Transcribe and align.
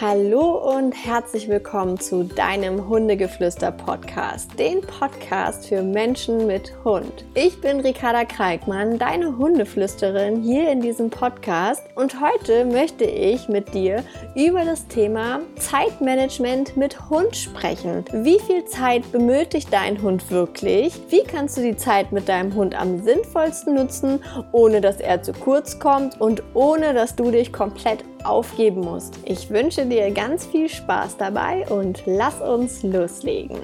Hallo 0.00 0.76
und 0.76 0.92
herzlich 0.92 1.48
willkommen 1.48 1.98
zu 1.98 2.22
deinem 2.22 2.88
Hundegeflüster-Podcast, 2.88 4.56
den 4.56 4.80
Podcast 4.80 5.66
für 5.66 5.82
Menschen 5.82 6.46
mit 6.46 6.72
Hund. 6.84 7.24
Ich 7.34 7.60
bin 7.60 7.80
Ricarda 7.80 8.24
Kreikmann, 8.24 9.00
deine 9.00 9.36
Hundeflüsterin 9.36 10.40
hier 10.40 10.70
in 10.70 10.80
diesem 10.80 11.10
Podcast 11.10 11.82
und 11.96 12.20
heute 12.20 12.64
möchte 12.64 13.06
ich 13.06 13.48
mit 13.48 13.74
dir 13.74 14.04
über 14.36 14.64
das 14.64 14.86
Thema 14.86 15.40
Zeitmanagement 15.56 16.76
mit 16.76 17.10
Hund 17.10 17.34
sprechen. 17.34 18.04
Wie 18.12 18.38
viel 18.38 18.66
Zeit 18.66 19.10
benötigt 19.10 19.66
dein 19.72 20.00
Hund 20.00 20.30
wirklich? 20.30 20.94
Wie 21.08 21.24
kannst 21.24 21.56
du 21.56 21.62
die 21.62 21.76
Zeit 21.76 22.12
mit 22.12 22.28
deinem 22.28 22.54
Hund 22.54 22.80
am 22.80 23.02
sinnvollsten 23.02 23.74
nutzen, 23.74 24.22
ohne 24.52 24.80
dass 24.80 25.00
er 25.00 25.24
zu 25.24 25.32
kurz 25.32 25.80
kommt 25.80 26.20
und 26.20 26.44
ohne 26.54 26.94
dass 26.94 27.16
du 27.16 27.32
dich 27.32 27.52
komplett 27.52 28.04
aufgeben 28.24 28.80
musst? 28.80 29.18
Ich 29.24 29.50
wünsche 29.50 29.86
dir 29.86 30.10
ganz 30.10 30.46
viel 30.46 30.68
Spaß 30.68 31.16
dabei 31.16 31.66
und 31.68 32.02
lass 32.06 32.40
uns 32.40 32.82
loslegen. 32.82 33.58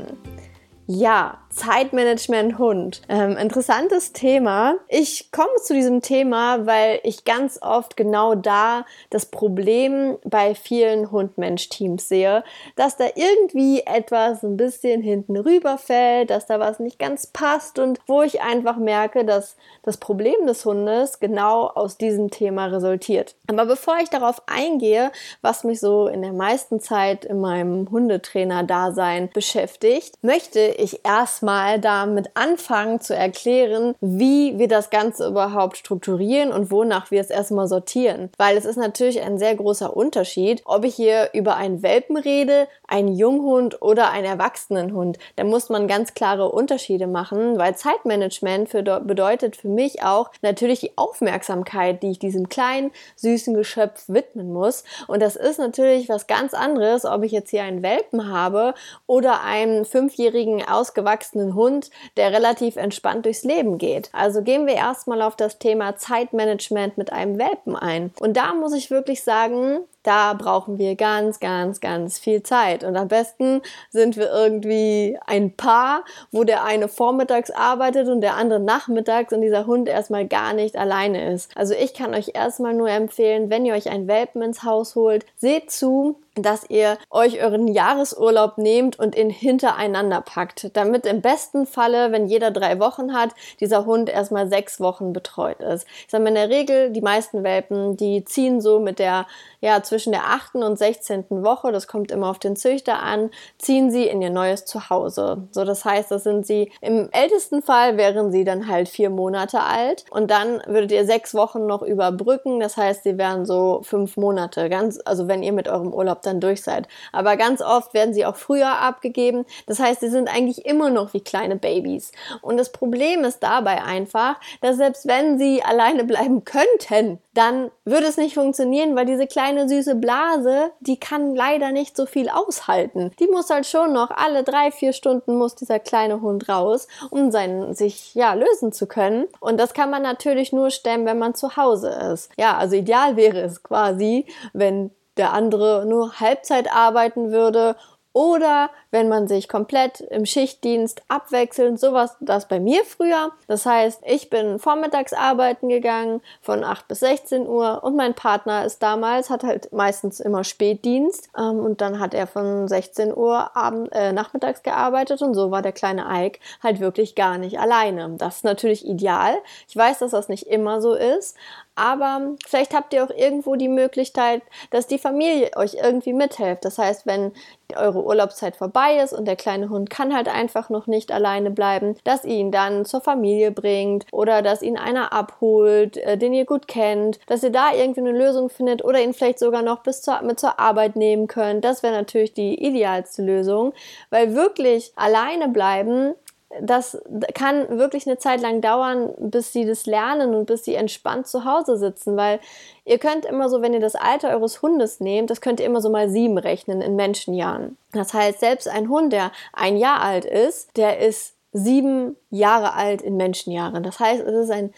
Ja, 0.87 1.39
Zeitmanagement 1.55 2.59
Hund. 2.59 3.03
Ähm, 3.09 3.37
interessantes 3.37 4.13
Thema. 4.13 4.75
Ich 4.89 5.31
komme 5.31 5.55
zu 5.63 5.73
diesem 5.73 6.03
Thema, 6.03 6.67
weil 6.67 6.99
ich 7.05 7.25
ganz 7.25 7.61
oft 7.63 7.97
genau 7.97 8.35
da 8.35 8.85
das 9.11 9.27
Problem 9.27 10.19
bei 10.25 10.55
vielen 10.55 11.13
Hund-Mensch-Teams 11.13 12.09
sehe, 12.09 12.43
dass 12.75 12.97
da 12.97 13.05
irgendwie 13.15 13.83
etwas 13.87 14.43
ein 14.43 14.57
bisschen 14.57 15.01
hinten 15.01 15.37
rüberfällt, 15.37 16.31
dass 16.31 16.47
da 16.47 16.59
was 16.59 16.81
nicht 16.81 16.99
ganz 16.99 17.29
passt 17.29 17.79
und 17.79 18.01
wo 18.07 18.23
ich 18.23 18.43
einfach 18.43 18.77
merke, 18.77 19.25
dass 19.25 19.57
das 19.83 19.99
Problem 19.99 20.47
des 20.47 20.65
Hundes 20.65 21.21
genau 21.21 21.69
aus 21.69 21.97
diesem 21.97 22.31
Thema 22.31 22.67
resultiert. 22.67 23.37
Aber 23.47 23.67
bevor 23.67 23.99
ich 24.03 24.11
darauf 24.11 24.43
eingehe, 24.47 25.13
was 25.41 25.63
mich 25.63 25.79
so 25.79 26.09
in 26.09 26.23
der 26.23 26.33
meisten 26.33 26.81
Zeit 26.81 27.25
in 27.25 27.41
meinem 27.41 27.91
Hundetrainer-Dasein 27.91 29.31
beschäftigt, 29.33 30.17
möchte 30.23 30.61
ich 30.61 31.05
erst 31.05 31.44
erstmal 31.45 31.79
damit 31.79 32.31
anfangen 32.33 33.01
zu 33.01 33.15
erklären, 33.15 33.95
wie 34.01 34.59
wir 34.59 34.67
das 34.67 34.89
Ganze 34.89 35.29
überhaupt 35.29 35.77
strukturieren 35.77 36.53
und 36.53 36.71
wonach 36.71 37.11
wir 37.11 37.21
es 37.21 37.29
erstmal 37.29 37.69
sortieren. 37.69 38.31
Weil 38.39 38.57
es 38.57 38.65
ist 38.65 38.77
natürlich 38.77 39.21
ein 39.21 39.39
sehr 39.39 39.55
großer 39.55 39.95
Unterschied, 39.95 40.63
ob 40.65 40.85
ich 40.85 40.95
hier 40.95 41.29
über 41.35 41.57
einen 41.57 41.83
Welpen 41.83 42.17
rede, 42.17 42.67
einen 42.89 43.15
Junghund 43.15 43.83
oder 43.83 44.11
einen 44.11 44.25
Erwachsenenhund. 44.25 45.19
Da 45.37 45.45
muss 45.45 45.69
man 45.69 45.87
ganz 45.87 46.15
klare 46.15 46.51
Unterschiede 46.51 47.07
machen, 47.07 47.59
weil 47.59 47.77
Zeitmanagement 47.77 48.71
für, 48.71 48.83
bedeutet 48.83 49.57
für 49.57 49.69
mich 49.69 50.03
auch 50.03 50.31
natürlich 50.41 50.81
die 50.81 50.97
Aufmerksamkeit, 50.97 52.03
die 52.03 52.13
ich 52.13 52.19
diesem 52.19 52.49
kleinen, 52.49 52.91
süßen 53.17 53.53
Geschöpf 53.53 54.05
widmen 54.09 54.51
muss. 54.51 54.85
Und 55.09 55.21
das 55.21 55.37
ist 55.37 55.59
natürlich 55.59 56.09
was 56.09 56.27
ganz 56.27 56.55
anderes, 56.55 57.05
ob 57.05 57.23
ich 57.23 57.33
jetzt 57.33 57.51
hier 57.51 57.65
einen 57.65 57.83
Welpen 57.83 58.31
habe 58.33 58.73
oder 59.07 59.43
einen 59.43 59.85
fünfjährigen 59.85 60.67
ausgewachsenen 60.67 61.34
erwachsenen 61.35 61.55
Hund, 61.55 61.91
der 62.17 62.33
relativ 62.33 62.77
entspannt 62.77 63.27
durchs 63.27 63.45
Leben 63.45 63.79
geht. 63.79 64.11
Also 64.13 64.43
gehen 64.43 64.67
wir 64.67 64.75
erstmal 64.75 65.23
auf 65.23 65.37
das 65.37 65.59
Thema 65.59 65.97
Zeitmanagement 65.97 66.99
mit 66.99 67.13
einem 67.13 67.39
Welpen 67.39 67.77
ein. 67.77 68.13
Und 68.21 68.37
da 68.37 68.55
muss 68.55 68.73
ich 68.73 68.91
wirklich 68.91 69.23
sagen, 69.23 69.81
da 70.05 70.35
brauchen 70.35 70.79
wir 70.79 70.95
ganz, 70.95 71.41
ganz, 71.41 71.81
ganz 71.81 72.19
viel 72.19 72.43
Zeit. 72.43 72.85
Und 72.85 72.97
am 72.97 73.09
besten 73.09 73.63
sind 73.91 74.17
wir 74.17 74.31
irgendwie 74.31 75.19
ein 75.27 75.57
Paar, 75.57 76.05
wo 76.31 76.45
der 76.45 76.65
eine 76.65 76.89
vormittags 76.89 77.51
arbeitet 77.51 78.09
und 78.09 78.21
der 78.21 78.37
andere 78.37 78.61
nachmittags 78.61 79.33
und 79.33 79.41
dieser 79.41 79.67
Hund 79.67 79.89
erstmal 79.89 80.27
gar 80.27 80.53
nicht 80.53 80.77
alleine 80.77 81.33
ist. 81.33 81.51
Also 81.57 81.75
ich 81.75 81.95
kann 81.95 82.15
euch 82.15 82.33
erstmal 82.35 82.75
nur 82.75 82.91
empfehlen, 82.91 83.51
wenn 83.51 83.65
ihr 83.65 83.75
euch 83.75 83.91
einen 83.91 84.07
Welpen 84.07 84.43
ins 84.43 84.63
Haus 84.63 84.95
holt, 84.95 85.25
seht 85.37 85.71
zu, 85.71 86.17
dass 86.37 86.69
ihr 86.69 86.99
euch 87.11 87.43
euren 87.43 87.69
Jahresurlaub 87.69 88.59
nehmt 88.59 88.99
und 88.99 89.17
ihn 89.17 89.31
hintereinander 89.31 90.21
packt, 90.21 90.77
damit 90.77 91.07
im 91.07 91.21
besten 91.21 91.67
Falle, 91.67 92.13
wenn 92.13 92.27
jeder 92.27 92.51
drei 92.51 92.81
Wochen 92.81 93.15
hat, 93.15 93.31
dieser 93.61 93.87
Hund 93.87 94.09
erstmal 94.09 94.49
sechs 94.49 94.81
Wochen 94.81 95.13
betreut 95.13 95.61
ist. 95.61 95.87
Ich 96.05 96.11
sage 96.11 96.25
mal 96.25 96.31
in 96.31 96.35
der 96.35 96.51
Regel, 96.51 96.91
die 96.91 97.01
meisten 97.01 97.45
Welpen, 97.45 97.97
die 97.97 98.25
ziehen 98.25 98.61
so 98.61 98.81
mit 98.81 98.99
der 98.99 99.27
ja, 99.61 99.83
zwischen 99.95 100.11
der 100.11 100.25
8. 100.25 100.57
und 100.57 100.77
16. 100.77 101.27
Woche, 101.45 101.71
das 101.71 101.87
kommt 101.87 102.11
immer 102.11 102.29
auf 102.29 102.41
den 102.41 102.57
Züchter 102.57 103.01
an, 103.01 103.31
ziehen 103.59 103.93
sie 103.93 104.09
in 104.09 104.21
ihr 104.21 104.31
neues 104.31 104.65
Zuhause. 104.65 105.47
So, 105.53 105.65
das 105.65 105.85
heißt, 105.85 106.11
das 106.11 106.25
sind 106.25 106.45
sie, 106.49 106.73
im 106.81 107.09
ältesten 107.13 107.63
Fall 107.63 107.97
wären 107.97 108.33
sie 108.33 108.43
dann 108.43 108.67
halt 108.67 108.89
vier 108.89 109.09
Monate 109.09 109.61
alt 109.61 110.05
und 110.11 110.33
dann 110.33 110.61
würdet 110.67 110.91
ihr 110.91 111.05
sechs 111.07 111.33
Wochen 111.33 111.67
noch 111.67 111.83
überbrücken. 111.83 112.59
Das 112.59 112.77
heißt, 112.77 113.05
sie 113.05 113.19
wären 113.19 113.47
so 113.47 113.83
fünf 113.85 114.17
Monate, 114.17 114.69
ganz, 114.69 114.99
also 115.05 115.29
wenn 115.29 115.45
ihr 115.45 115.53
mit 115.53 115.69
eurem 115.69 115.95
Urlaub 115.95 116.23
dann 116.23 116.41
durch 116.41 116.63
seid. 116.63 116.89
Aber 117.13 117.37
ganz 117.37 117.63
oft 117.63 117.95
werden 117.95 118.15
sie 118.15 118.27
auch 118.27 118.35
früher 118.35 118.81
abgegeben. 118.81 119.45
Das 119.69 119.79
heißt, 119.79 120.01
sie 120.01 120.11
sind 120.11 120.29
eigentlich 120.29 120.67
immer 120.67 120.91
noch 120.91 121.15
wie 121.15 121.21
kleine 121.21 121.55
Babys. 121.55 122.11
Und 122.43 122.57
das 122.57 122.73
Problem 122.73 123.23
ist 123.23 123.45
dabei 123.45 123.85
einfach, 123.85 124.41
dass 124.61 124.77
selbst 124.77 125.07
wenn 125.07 125.39
sie 125.39 125.63
alleine 125.63 126.03
bleiben 126.03 126.45
könnten, 126.45 127.21
dann 127.35 127.71
würde 127.85 128.07
es 128.07 128.17
nicht 128.17 128.35
funktionieren, 128.35 128.97
weil 128.97 129.07
diese 129.07 129.27
kleine 129.27 129.69
süße 129.69 129.84
Blase, 129.95 130.73
die 130.81 130.99
kann 130.99 131.35
leider 131.35 131.73
nicht 131.73 131.97
so 131.97 132.07
viel 132.07 132.29
aushalten. 132.29 133.13
Die 133.21 133.27
muss 133.27 133.51
halt 133.51 133.67
schon 133.67 133.93
noch 133.93 134.11
alle 134.11 134.43
drei, 134.43 134.71
vier 134.71 134.93
Stunden 134.93 135.37
muss 135.37 135.55
dieser 135.55 135.79
kleine 135.79 136.21
Hund 136.21 136.49
raus, 136.49 136.89
um 137.11 137.31
seinen, 137.31 137.75
sich, 137.75 138.15
ja, 138.15 138.35
lösen 138.35 138.73
zu 138.73 138.87
können. 138.87 139.27
Und 139.41 139.59
das 139.59 139.75
kann 139.75 139.91
man 139.91 140.03
natürlich 140.03 140.53
nur 140.53 140.71
stemmen, 140.71 141.07
wenn 141.07 141.19
man 141.19 141.35
zu 141.35 141.57
Hause 141.57 141.91
ist. 142.13 142.31
Ja, 142.39 142.57
also 142.57 142.77
ideal 142.77 143.17
wäre 143.17 143.41
es 143.41 143.63
quasi, 143.63 144.27
wenn 144.53 144.91
der 145.17 145.33
andere 145.33 145.85
nur 145.87 146.21
Halbzeit 146.21 146.75
arbeiten 146.75 147.31
würde 147.31 147.77
oder 148.15 148.71
wenn 148.95 149.09
man 149.09 149.27
sich 149.27 149.49
komplett 149.49 150.03
im 150.03 150.25
Schichtdienst 150.25 151.03
abwechselnd, 151.09 151.81
sowas 151.81 152.15
das 152.21 152.47
bei 152.47 152.61
mir 152.61 152.85
früher. 152.85 153.33
Das 153.49 153.67
heißt, 153.67 154.03
ich 154.07 154.31
bin 154.31 154.61
vormittags 154.61 155.13
arbeiten 155.13 155.69
gegangen 155.69 156.21
von 156.41 156.63
8 156.63 156.87
bis 156.87 157.01
16 157.01 157.49
Uhr 157.49 157.83
und 157.83 157.97
mein 157.97 158.15
Partner 158.15 158.65
ist 158.65 158.85
damals, 158.85 159.31
hat 159.31 159.43
halt 159.43 159.73
meistens 159.73 160.21
immer 160.21 160.45
Spätdienst 160.45 161.29
ähm, 161.37 161.59
und 161.59 161.81
dann 161.81 161.99
hat 161.99 162.15
er 162.15 162.29
von 162.29 162.69
16 162.69 163.17
Uhr 163.17 163.57
abend, 163.57 163.91
äh, 163.91 164.13
nachmittags 164.13 164.63
gearbeitet 164.63 165.23
und 165.23 165.35
so 165.35 165.51
war 165.51 165.61
der 165.61 165.73
kleine 165.73 166.05
Ike 166.09 166.39
halt 166.63 166.79
wirklich 166.79 167.17
gar 167.17 167.37
nicht 167.37 167.59
alleine. 167.59 168.15
Das 168.17 168.37
ist 168.37 168.45
natürlich 168.45 168.87
ideal. 168.87 169.35
Ich 169.69 169.77
weiß, 169.77 169.99
dass 169.99 170.13
das 170.13 170.29
nicht 170.29 170.47
immer 170.47 170.81
so 170.81 170.95
ist, 170.95 171.37
aber 171.77 172.35
vielleicht 172.47 172.73
habt 172.73 172.93
ihr 172.95 173.03
auch 173.03 173.11
irgendwo 173.11 173.57
die 173.57 173.69
Möglichkeit, 173.69 174.43
dass 174.71 174.87
die 174.87 174.99
Familie 174.99 175.51
euch 175.57 175.75
irgendwie 175.75 176.13
mithilft. 176.13 176.65
Das 176.65 176.79
heißt, 176.79 177.07
wenn 177.07 177.33
eure 177.75 178.05
Urlaubszeit 178.05 178.55
vorbei 178.57 178.84
ist 178.93 179.13
und 179.13 179.27
der 179.27 179.37
kleine 179.37 179.69
Hund 179.69 179.91
kann 179.91 180.15
halt 180.15 180.29
einfach 180.29 180.71
noch 180.71 180.87
nicht 180.87 181.13
alleine 181.13 181.51
bleiben, 181.51 181.97
dass 182.05 182.25
ihr 182.25 182.37
ihn 182.37 182.51
dann 182.51 182.85
zur 182.85 183.01
Familie 183.01 183.51
bringt 183.51 184.07
oder 184.13 184.43
dass 184.43 184.63
ihn 184.63 184.77
einer 184.77 185.13
abholt, 185.13 185.97
äh, 185.97 186.17
den 186.17 186.35
ihr 186.35 186.45
gut 186.45 186.69
kennt, 186.69 187.19
dass 187.27 187.43
ihr 187.43 187.51
da 187.51 187.73
irgendwie 187.73 188.01
eine 188.01 188.13
Lösung 188.13 188.51
findet 188.51 188.85
oder 188.85 189.01
ihn 189.01 189.15
vielleicht 189.15 189.39
sogar 189.39 189.63
noch 189.63 189.83
bis 189.83 190.03
zur, 190.03 190.23
mit 190.23 190.41
zur 190.41 190.59
Arbeit 190.59 190.97
nehmen 190.97 191.27
könnt. 191.27 191.65
Das 191.65 191.83
wäre 191.83 191.95
natürlich 191.95 192.35
die 192.35 192.63
idealste 192.65 193.23
Lösung, 193.23 193.73
weil 194.11 194.35
wirklich 194.35 194.93
alleine 194.97 195.49
bleiben 195.49 196.15
das 196.61 196.99
kann 197.35 197.79
wirklich 197.79 198.07
eine 198.07 198.19
Zeit 198.19 198.41
lang 198.41 198.61
dauern, 198.61 199.13
bis 199.19 199.53
sie 199.53 199.65
das 199.65 199.87
lernen 199.87 200.35
und 200.35 200.47
bis 200.47 200.65
sie 200.65 200.75
entspannt 200.75 201.27
zu 201.27 201.45
Hause 201.45 201.77
sitzen, 201.77 202.17
weil 202.17 202.41
ihr 202.85 202.99
könnt 202.99 203.25
immer 203.25 203.49
so, 203.49 203.63
wenn 203.63 203.75
ihr 203.75 203.81
das 203.81 203.95
Alter 203.95 204.31
eures 204.31 204.63
Hundes 204.63 205.01
nehmt, 205.01 205.31
das 205.31 205.41
könnt 205.41 205.61
ihr 205.61 205.67
immer 205.67 205.81
so 205.81 205.91
mal 205.91 206.09
sieben 206.09 206.39
rechnen 206.39 206.81
in 206.81 206.97
Menschenjahren. 206.97 207.77
Das 207.93 208.15
heißt, 208.15 208.41
selbst 208.41 208.69
ein 208.69 208.89
Hund, 208.89 209.13
der 209.13 209.33
ein 209.53 209.77
Jahr 209.77 210.01
alt 210.01 210.25
ist, 210.25 210.77
der 210.77 210.99
ist 210.99 211.35
sieben 211.53 212.17
Jahre 212.31 212.75
alt 212.75 213.03
in 213.03 213.17
Menschenjahren. 213.17 213.83
Das 213.83 214.01
heißt, 214.01 214.23
es 214.23 214.45
ist 214.45 214.51
ein, 214.51 214.75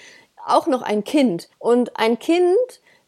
auch 0.47 0.67
noch 0.67 0.83
ein 0.83 1.05
Kind. 1.05 1.49
Und 1.59 1.99
ein 1.99 2.19
Kind 2.19 2.57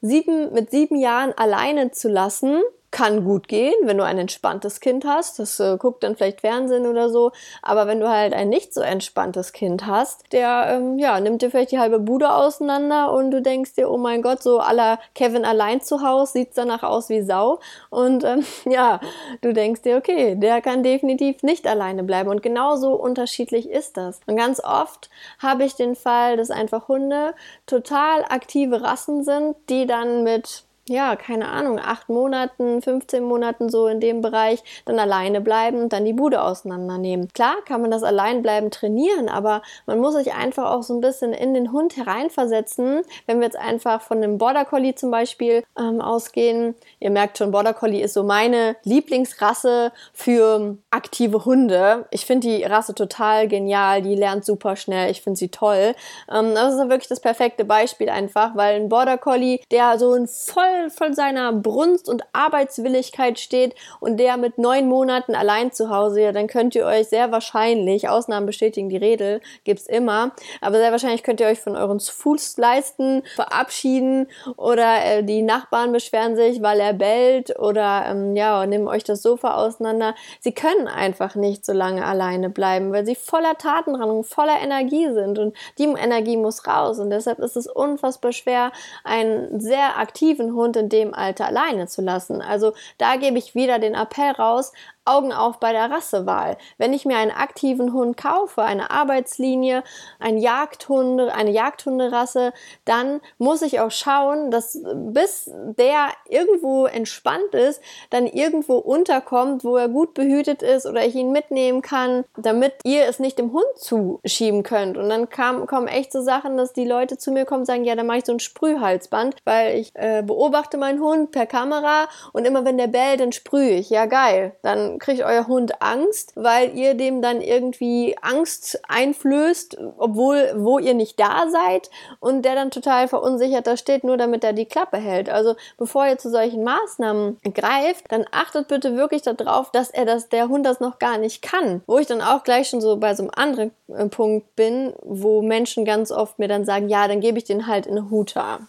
sieben, 0.01 0.53
mit 0.53 0.71
sieben 0.71 0.97
Jahren 0.97 1.33
alleine 1.37 1.91
zu 1.91 2.09
lassen, 2.09 2.63
kann 2.91 3.25
gut 3.25 3.49
gehen, 3.49 3.75
wenn 3.83 3.99
du 3.99 4.05
ein 4.05 4.19
entspanntes 4.19 4.81
Kind 4.81 5.05
hast. 5.05 5.39
Das 5.39 5.61
äh, 5.61 5.77
guckt 5.79 6.03
dann 6.03 6.17
vielleicht 6.17 6.41
Fernsehen 6.41 6.87
oder 6.87 7.11
so. 7.11 7.33
Aber 7.61 7.87
wenn 7.87 8.01
du 8.01 8.09
halt 8.09 8.33
ein 8.33 8.49
nicht 8.49 8.73
so 8.73 8.81
entspanntes 8.81 9.53
Kind 9.53 9.87
hast, 9.87 10.33
der 10.33 10.69
ähm, 10.71 10.99
ja 10.99 11.21
nimmt 11.21 11.43
dir 11.43 11.51
vielleicht 11.51 11.73
die 11.73 11.79
halbe 11.79 11.99
Bude 11.99 12.33
auseinander 12.33 13.13
und 13.13 13.31
du 13.31 13.43
denkst 13.43 13.75
dir, 13.75 13.91
oh 13.91 13.99
mein 13.99 14.23
Gott, 14.23 14.43
so 14.43 14.61
aller 14.61 14.99
Kevin 15.15 15.45
allein 15.45 15.83
zu 15.83 16.03
Hause 16.03 16.33
sieht's 16.33 16.55
danach 16.57 16.83
aus 16.83 17.11
wie 17.11 17.23
Sau. 17.23 17.61
Und 17.91 18.25
ähm, 18.25 18.45
ja, 18.65 19.01
du 19.43 19.53
denkst 19.53 19.83
dir, 19.83 19.99
okay, 19.99 20.35
der 20.37 20.63
kann 20.63 20.83
definitiv 20.83 21.43
nicht 21.43 21.67
alleine 21.67 22.05
bleiben. 22.05 22.31
Und 22.31 22.43
genauso 22.43 22.95
unterschiedlich 22.95 23.69
ist 23.69 23.99
das. 23.99 24.21
Und 24.27 24.37
ganz 24.37 24.61
oft 24.65 25.11
habe 25.39 25.65
ich 25.65 25.75
den 25.75 25.95
Fall, 25.95 26.39
dass 26.39 26.51
einfach 26.51 26.89
Hunde 26.89 27.35
total 27.67 28.25
aktive 28.25 28.83
Rassen 28.83 29.25
sind, 29.25 29.57
die 29.69 29.87
dann 29.87 30.23
mit 30.23 30.65
ja, 30.89 31.17
keine 31.17 31.49
Ahnung, 31.49 31.79
acht 31.79 32.09
Monaten, 32.09 32.83
15 32.83 33.23
Monaten 33.23 33.69
so 33.69 33.87
in 33.87 34.01
dem 34.01 34.21
Bereich 34.21 34.63
dann 34.85 34.99
alleine 34.99 35.41
bleiben 35.41 35.81
und 35.81 35.93
dann 35.93 36.05
die 36.05 36.13
Bude 36.13 36.43
auseinandernehmen. 36.43 37.29
Klar 37.35 37.57
kann 37.67 37.81
man 37.83 37.91
das 37.91 38.03
Alleinbleiben 38.03 38.71
trainieren, 38.71 39.29
aber 39.29 39.63
man 39.87 39.99
muss 39.99 40.15
sich 40.15 40.33
einfach 40.33 40.71
auch 40.71 40.83
so 40.83 40.95
ein 40.95 41.01
bisschen 41.01 41.33
in 41.33 41.55
den 41.55 41.73
Hund 41.73 41.97
hereinversetzen. 41.97 43.03
Wenn 43.27 43.39
wir 43.39 43.47
jetzt 43.47 43.59
einfach 43.59 44.01
von 44.01 44.19
einem 44.19 44.39
Border 44.39 44.65
Collie 44.65 44.95
zum 44.95 45.11
Beispiel 45.11 45.65
ähm, 45.79 46.01
ausgehen, 46.01 46.75
ihr 47.01 47.11
merkt 47.11 47.39
schon, 47.39 47.51
Border 47.51 47.75
Collie 47.75 48.03
ist 48.03 48.15
so 48.15 48.23
meine 48.23 48.77
Lieblingsrasse 48.85 49.93
für 50.13 50.77
aktive 50.91 51.45
Hunde. 51.45 52.07
Ich 52.11 52.27
finde 52.27 52.49
die 52.49 52.65
Rasse 52.65 52.95
total 52.95 53.49
genial, 53.49 54.03
die 54.03 54.15
lernt 54.15 54.45
super 54.45 54.77
schnell, 54.77 55.11
ich 55.11 55.23
finde 55.23 55.39
sie 55.39 55.49
toll. 55.49 55.95
Ähm, 56.33 56.55
das 56.55 56.75
ist 56.75 56.81
wirklich 56.89 57.09
das 57.09 57.21
perfekte 57.21 57.65
Beispiel 57.65 58.09
einfach, 58.09 58.57
weil 58.57 58.77
ein 58.77 58.89
Border 58.89 59.19
Collie, 59.19 59.61
der 59.71 59.99
so 59.99 60.13
ein 60.15 60.27
voll 60.27 60.78
voll 60.91 61.15
seiner 61.15 61.53
Brunst 61.53 62.09
und 62.09 62.23
Arbeitswilligkeit 62.33 63.39
steht 63.39 63.75
und 64.01 64.19
der 64.19 64.37
mit 64.37 64.59
neun 64.59 64.89
Monaten 64.89 65.35
allein 65.35 65.73
zu 65.73 65.91
Hause, 65.91 66.23
ja, 66.23 66.33
dann 66.33 66.47
könnt 66.47 66.75
ihr 66.75 66.87
euch 66.87 67.09
sehr 67.09 67.33
wahrscheinlich, 67.33 68.09
Ausnahmen 68.09 68.47
bestätigen 68.47 68.89
die 68.89 68.97
Regel, 68.97 69.41
gibt's 69.65 69.87
immer, 69.87 70.33
aber 70.61 70.79
sehr 70.79 70.93
wahrscheinlich 70.93 71.23
könnt 71.23 71.41
ihr 71.41 71.47
euch 71.47 71.61
von 71.61 71.77
euren 71.77 72.01
Fußleisten 72.01 73.23
verabschieden 73.35 74.29
oder 74.57 75.05
äh, 75.05 75.25
die 75.25 75.43
Nachbarn 75.43 75.93
beschweren 75.93 76.37
sich, 76.37 76.63
weil 76.63 76.81
er 76.81 76.93
bellt 76.93 77.59
oder 77.59 78.05
ähm, 78.07 78.37
ja, 78.37 78.65
nehmen 78.67 78.89
euch 78.89 79.05
das 79.05 79.23
Sofa 79.23 79.55
auseinander. 79.57 80.15
Sie 80.41 80.53
können 80.53 80.89
einfach 80.89 81.35
nicht 81.35 81.65
so 81.65 81.73
lange 81.73 82.05
alleine 82.05 82.51
bleiben, 82.51 82.93
weil 82.93 83.05
sie 83.05 83.15
voller 83.15 83.57
Tatendrang, 83.57 84.25
voller 84.25 84.61
Energie 84.63 85.13
sind 85.13 85.39
und 85.39 85.57
die 85.79 85.85
Energie 85.85 86.37
muss 86.37 86.67
raus 86.67 86.99
und 86.99 87.11
deshalb 87.11 87.39
ist 87.41 87.57
es 87.57 87.67
unfassbar 87.67 88.33
schwer, 88.33 88.73
einen 89.05 89.61
sehr 89.61 89.99
aktiven 89.99 90.55
Hund 90.55 90.68
Hund 90.69 90.77
in 90.77 90.89
dem 90.89 91.15
Alter 91.15 91.47
alleine 91.47 91.87
zu 91.87 92.03
lassen. 92.03 92.43
Also 92.43 92.75
da 92.99 93.17
gebe 93.17 93.39
ich 93.39 93.55
wieder 93.55 93.79
den 93.79 93.95
Appell 93.95 94.33
raus, 94.33 94.73
Augen 95.09 95.33
auf 95.33 95.59
bei 95.59 95.73
der 95.73 95.91
Rassewahl. 95.91 96.57
Wenn 96.77 96.93
ich 96.93 97.05
mir 97.05 97.17
einen 97.17 97.31
aktiven 97.31 97.93
Hund 97.93 98.17
kaufe, 98.17 98.63
eine 98.63 98.91
Arbeitslinie, 98.91 99.83
ein 100.19 100.39
Jagdhunde, 100.39 101.35
eine 101.35 101.51
Jagdhunderasse, 101.51 102.53
dann 102.85 103.21
muss 103.39 103.63
ich 103.63 103.81
auch 103.81 103.91
schauen, 103.91 104.51
dass 104.51 104.81
bis 104.95 105.51
der 105.55 106.09
irgendwo 106.29 106.87
entspannt 106.87 107.55
ist, 107.55 107.81
dann 108.11 108.27
irgendwo 108.27 108.77
unterkommt, 108.77 109.65
wo 109.65 109.77
er 109.77 109.89
gut 109.89 110.15
behütet 110.15 110.63
ist 110.63 110.87
oder 110.87 111.05
ich 111.05 111.15
ihn 111.15 111.33
mitnehmen 111.33 111.83
kann, 111.83 112.25
damit 112.37 112.75
ihr 112.85 113.07
es 113.07 113.19
nicht 113.19 113.39
dem 113.39 113.53
Hund 113.53 113.67
zuschieben 113.77 114.63
könnt. 114.63 114.97
Und 114.97 115.09
dann 115.09 115.29
kam, 115.29 115.67
kommen 115.67 115.89
echt 115.89 116.13
so 116.13 116.23
Sachen, 116.23 116.57
dass 116.57 116.73
die 116.73 116.85
Leute 116.85 117.19
zu 117.19 117.31
mir 117.33 117.45
kommen 117.45 117.61
und 117.61 117.67
sagen, 117.67 117.85
ja, 117.85 117.95
dann 117.95 118.07
mache 118.07 118.19
ich 118.19 118.25
so 118.27 118.33
ein 118.33 118.41
Sprühhalsband, 118.41 119.37
weil 119.45 119.79
ich 119.79 119.93
äh, 119.95 120.23
beobachte 120.23 120.77
meinen 120.77 121.01
Hund 121.01 121.31
per 121.31 121.47
Kamera 121.47 122.09
und 122.33 122.47
immer 122.47 122.65
wenn 122.65 122.79
der 122.79 122.87
bellt, 122.87 123.21
dann 123.21 123.33
sprühe 123.33 123.71
ich. 123.71 123.91
Ja, 123.91 124.07
geil. 124.07 124.57
Dann 124.63 124.98
kriegt 124.99 125.23
euer 125.23 125.47
Hund 125.47 125.81
Angst, 125.81 126.33
weil 126.35 126.77
ihr 126.77 126.95
dem 126.95 127.23
dann 127.23 127.41
irgendwie 127.41 128.17
Angst 128.21 128.81
einflößt, 128.89 129.79
obwohl, 129.99 130.53
wo 130.57 130.79
ihr 130.79 130.95
nicht 130.95 131.19
da 131.19 131.49
seid 131.49 131.91
und 132.21 132.43
der 132.43 132.55
dann 132.55 132.71
total 132.71 133.09
verunsichert 133.09 133.67
da 133.67 133.77
steht, 133.77 134.05
nur 134.05 134.17
damit 134.17 134.45
er 134.45 134.53
die 134.53 134.67
Klappe 134.67 134.99
hält. 134.99 135.29
Also 135.29 135.57
bevor 135.77 136.07
ihr 136.07 136.19
zu 136.19 136.31
solchen 136.31 136.65
Maßnahmen 136.65 137.39
greift, 137.55 138.11
dann 138.11 138.27
achtet 138.31 138.69
bitte 138.69 138.97
wirklich 138.97 139.23
darauf, 139.23 139.71
dass 139.71 139.91
er 139.91 140.05
das, 140.05 140.29
der 140.29 140.49
Hund 140.49 140.67
das 140.67 140.81
noch 140.81 140.99
gar 140.99 141.19
nicht 141.19 141.43
kann. 141.43 141.83
Wo 141.87 141.99
ich 141.99 142.07
dann 142.07 142.23
auch 142.23 142.45
gleich 142.45 142.69
schon 142.69 142.81
so 142.81 142.97
bei 142.97 143.15
so 143.15 143.23
einem 143.23 143.33
anderen 143.35 143.71
äh, 143.89 144.07
Punkt 144.07 144.55
bin, 144.57 144.93
wo 145.03 145.43
Menschen 145.43 145.85
ganz 145.85 146.11
oft 146.11 146.39
mir 146.39 146.49
dann 146.49 146.65
sagen, 146.65 146.89
ja, 146.89 147.09
dann 147.09 147.21
gebe 147.21 147.39
ich 147.39 147.45
den 147.45 147.67
halt 147.67 147.87
in 147.87 148.11
Huta. 148.11 148.61